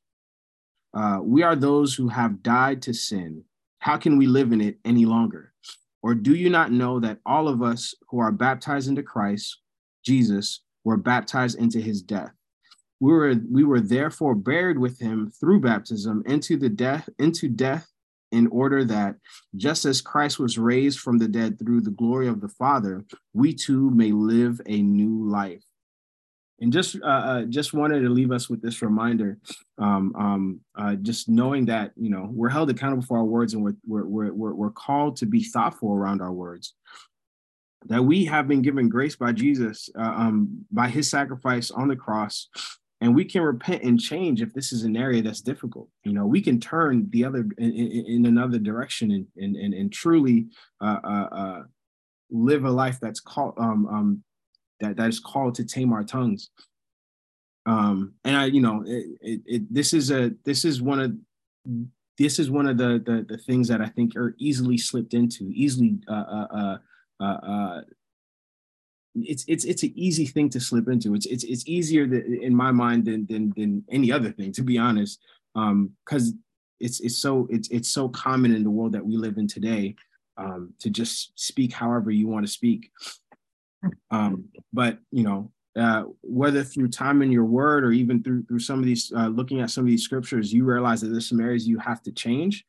Uh, 0.92 1.18
we 1.22 1.42
are 1.42 1.56
those 1.56 1.94
who 1.94 2.08
have 2.08 2.42
died 2.42 2.82
to 2.82 2.94
sin. 2.94 3.42
How 3.80 3.96
can 3.96 4.16
we 4.16 4.26
live 4.26 4.52
in 4.52 4.60
it 4.60 4.78
any 4.84 5.06
longer? 5.06 5.52
Or 6.02 6.14
do 6.14 6.34
you 6.34 6.50
not 6.50 6.70
know 6.70 7.00
that 7.00 7.18
all 7.26 7.48
of 7.48 7.62
us 7.62 7.94
who 8.08 8.20
are 8.20 8.30
baptized 8.30 8.88
into 8.88 9.02
Christ, 9.02 9.60
Jesus, 10.04 10.60
were 10.84 10.96
baptized 10.96 11.58
into 11.58 11.80
his 11.80 12.02
death? 12.02 12.32
We 13.00 13.12
were, 13.12 13.34
we 13.50 13.64
were 13.64 13.80
therefore 13.80 14.34
buried 14.34 14.78
with 14.78 14.98
him 14.98 15.30
through 15.30 15.60
baptism 15.60 16.22
into 16.26 16.56
the 16.56 16.68
death, 16.68 17.08
into 17.18 17.48
death, 17.48 17.88
in 18.34 18.48
order 18.48 18.84
that 18.84 19.14
just 19.56 19.84
as 19.84 20.00
Christ 20.00 20.40
was 20.40 20.58
raised 20.58 20.98
from 20.98 21.18
the 21.18 21.28
dead 21.28 21.58
through 21.58 21.82
the 21.82 21.90
glory 21.90 22.26
of 22.26 22.40
the 22.40 22.48
Father, 22.48 23.04
we 23.32 23.54
too 23.54 23.90
may 23.90 24.10
live 24.10 24.60
a 24.66 24.82
new 24.82 25.28
life. 25.30 25.62
And 26.60 26.72
just 26.72 26.96
uh, 27.02 27.06
uh, 27.06 27.42
just 27.42 27.74
wanted 27.74 28.00
to 28.00 28.08
leave 28.08 28.32
us 28.32 28.48
with 28.48 28.60
this 28.62 28.82
reminder, 28.82 29.38
um, 29.78 30.14
um, 30.16 30.60
uh, 30.76 30.94
just 30.94 31.28
knowing 31.28 31.66
that 31.66 31.92
you 31.96 32.10
know 32.10 32.28
we're 32.32 32.48
held 32.48 32.70
accountable 32.70 33.02
for 33.02 33.18
our 33.18 33.24
words, 33.24 33.54
and 33.54 33.62
we're 33.62 33.74
we're 33.86 34.32
we're 34.32 34.54
we're 34.54 34.70
called 34.70 35.16
to 35.16 35.26
be 35.26 35.42
thoughtful 35.42 35.92
around 35.92 36.22
our 36.22 36.32
words. 36.32 36.74
That 37.86 38.02
we 38.02 38.24
have 38.24 38.48
been 38.48 38.62
given 38.62 38.88
grace 38.88 39.16
by 39.16 39.32
Jesus, 39.32 39.90
uh, 39.98 40.02
um, 40.02 40.64
by 40.70 40.88
His 40.88 41.10
sacrifice 41.10 41.70
on 41.70 41.88
the 41.88 41.96
cross, 41.96 42.48
and 43.00 43.14
we 43.14 43.24
can 43.24 43.42
repent 43.42 43.82
and 43.82 44.00
change 44.00 44.40
if 44.40 44.54
this 44.54 44.72
is 44.72 44.84
an 44.84 44.96
area 44.96 45.20
that's 45.20 45.42
difficult. 45.42 45.88
You 46.04 46.12
know 46.12 46.26
we 46.26 46.40
can 46.40 46.58
turn 46.60 47.08
the 47.10 47.24
other 47.24 47.46
in, 47.58 47.72
in, 47.72 48.06
in 48.06 48.26
another 48.26 48.58
direction 48.58 49.10
and 49.10 49.26
and 49.36 49.56
and, 49.56 49.74
and 49.74 49.92
truly 49.92 50.46
uh, 50.80 51.00
uh, 51.04 51.28
uh, 51.32 51.62
live 52.30 52.64
a 52.64 52.70
life 52.70 52.98
that's 53.00 53.20
called 53.20 53.54
um, 53.58 53.86
um, 53.86 54.24
that 54.80 54.96
that 54.96 55.08
is 55.08 55.20
called 55.20 55.54
to 55.56 55.64
tame 55.64 55.92
our 55.92 56.04
tongues. 56.04 56.50
Um 57.66 58.14
and 58.24 58.36
i 58.36 58.44
you 58.44 58.60
know 58.60 58.84
it, 58.86 59.06
it, 59.22 59.40
it, 59.46 59.74
this 59.74 59.94
is 59.94 60.10
a 60.10 60.32
this 60.44 60.66
is 60.66 60.82
one 60.82 61.00
of 61.00 61.12
this 62.18 62.38
is 62.38 62.50
one 62.50 62.66
of 62.66 62.76
the, 62.76 63.02
the 63.06 63.24
the 63.26 63.38
things 63.38 63.68
that 63.68 63.80
i 63.80 63.86
think 63.86 64.16
are 64.16 64.34
easily 64.38 64.76
slipped 64.76 65.14
into 65.14 65.50
easily 65.54 65.98
uh 66.06 66.46
uh 66.50 66.76
uh, 67.20 67.24
uh 67.24 67.80
it's 69.14 69.44
it's 69.46 69.64
it's 69.64 69.82
an 69.82 69.92
easy 69.94 70.26
thing 70.26 70.48
to 70.50 70.60
slip 70.60 70.88
into. 70.88 71.14
It's 71.14 71.26
it's 71.26 71.44
it's 71.44 71.66
easier 71.68 72.04
in 72.04 72.54
my 72.54 72.72
mind 72.72 73.04
than 73.04 73.26
than 73.26 73.52
than 73.56 73.84
any 73.90 74.10
other 74.10 74.30
thing, 74.30 74.52
to 74.52 74.62
be 74.62 74.78
honest. 74.78 75.20
Um, 75.54 75.90
because 76.04 76.34
it's 76.80 77.00
it's 77.00 77.18
so 77.18 77.46
it's 77.50 77.68
it's 77.68 77.88
so 77.88 78.08
common 78.08 78.54
in 78.54 78.64
the 78.64 78.70
world 78.70 78.92
that 78.92 79.04
we 79.04 79.16
live 79.16 79.38
in 79.38 79.46
today 79.46 79.94
um, 80.36 80.74
to 80.80 80.90
just 80.90 81.38
speak 81.38 81.72
however 81.72 82.10
you 82.10 82.26
want 82.26 82.44
to 82.44 82.52
speak. 82.52 82.90
Um, 84.10 84.46
but 84.72 84.98
you 85.12 85.22
know, 85.22 85.52
uh, 85.78 86.04
whether 86.22 86.64
through 86.64 86.88
time 86.88 87.22
in 87.22 87.30
your 87.30 87.44
word 87.44 87.84
or 87.84 87.92
even 87.92 88.22
through 88.22 88.44
through 88.46 88.60
some 88.60 88.80
of 88.80 88.84
these 88.84 89.12
uh, 89.16 89.28
looking 89.28 89.60
at 89.60 89.70
some 89.70 89.84
of 89.84 89.88
these 89.88 90.04
scriptures, 90.04 90.52
you 90.52 90.64
realize 90.64 91.00
that 91.02 91.08
there's 91.08 91.28
some 91.28 91.40
areas 91.40 91.68
you 91.68 91.78
have 91.78 92.02
to 92.02 92.12
change. 92.12 92.64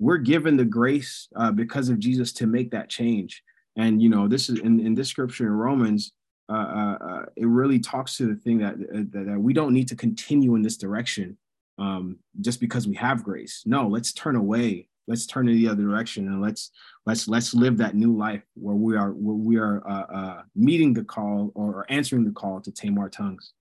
We're 0.00 0.18
given 0.18 0.56
the 0.56 0.64
grace 0.64 1.28
uh, 1.36 1.52
because 1.52 1.88
of 1.88 2.00
Jesus 2.00 2.32
to 2.34 2.46
make 2.48 2.72
that 2.72 2.88
change. 2.88 3.42
And 3.76 4.00
you 4.00 4.08
know, 4.08 4.28
this 4.28 4.48
is 4.48 4.60
in, 4.60 4.80
in 4.80 4.94
this 4.94 5.08
scripture 5.08 5.46
in 5.46 5.52
Romans, 5.52 6.12
uh, 6.48 6.52
uh, 6.52 6.98
uh, 7.00 7.24
it 7.36 7.46
really 7.46 7.78
talks 7.78 8.16
to 8.18 8.26
the 8.26 8.34
thing 8.34 8.58
that, 8.58 8.78
that, 8.78 9.26
that 9.26 9.38
we 9.38 9.52
don't 9.52 9.72
need 9.72 9.88
to 9.88 9.96
continue 9.96 10.54
in 10.54 10.62
this 10.62 10.76
direction 10.76 11.36
um, 11.78 12.18
just 12.40 12.60
because 12.60 12.86
we 12.86 12.94
have 12.96 13.24
grace. 13.24 13.62
No, 13.66 13.88
let's 13.88 14.12
turn 14.12 14.36
away. 14.36 14.88
Let's 15.06 15.26
turn 15.26 15.48
in 15.48 15.56
the 15.56 15.68
other 15.68 15.82
direction 15.82 16.28
and 16.28 16.40
let's 16.40 16.70
let's 17.04 17.28
let's 17.28 17.52
live 17.52 17.76
that 17.76 17.94
new 17.94 18.16
life 18.16 18.42
where 18.54 18.74
we 18.74 18.96
are 18.96 19.10
where 19.10 19.36
we 19.36 19.58
are 19.58 19.86
uh, 19.86 20.14
uh, 20.14 20.42
meeting 20.54 20.94
the 20.94 21.04
call 21.04 21.52
or 21.54 21.84
answering 21.90 22.24
the 22.24 22.30
call 22.30 22.60
to 22.62 22.70
tame 22.70 22.98
our 22.98 23.10
tongues. 23.10 23.52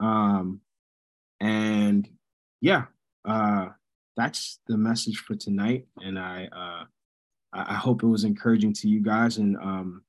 Um, 0.00 0.60
and 1.40 2.08
yeah, 2.62 2.84
uh, 3.26 3.68
that's 4.16 4.60
the 4.66 4.78
message 4.78 5.18
for 5.18 5.34
tonight. 5.34 5.86
And 5.98 6.18
I 6.18 6.48
uh, 6.50 6.84
I 7.54 7.74
hope 7.74 8.02
it 8.02 8.08
was 8.08 8.24
encouraging 8.24 8.72
to 8.74 8.88
you 8.88 9.00
guys. 9.00 9.38
And 9.38 9.56
um, 9.58 10.02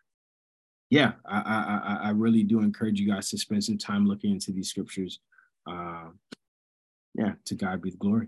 yeah, 0.90 1.14
I, 1.26 1.38
I 1.40 2.08
I 2.08 2.10
really 2.10 2.44
do 2.44 2.60
encourage 2.60 3.00
you 3.00 3.08
guys 3.08 3.30
to 3.30 3.38
spend 3.38 3.64
some 3.64 3.78
time 3.78 4.08
looking 4.08 4.32
into 4.32 4.52
these 4.52 4.70
scriptures. 4.70 5.20
Uh, 5.68 6.10
yeah, 7.14 7.34
to 7.46 7.56
God 7.56 7.82
be 7.82 7.92
the 7.92 7.98
glory. 7.98 8.28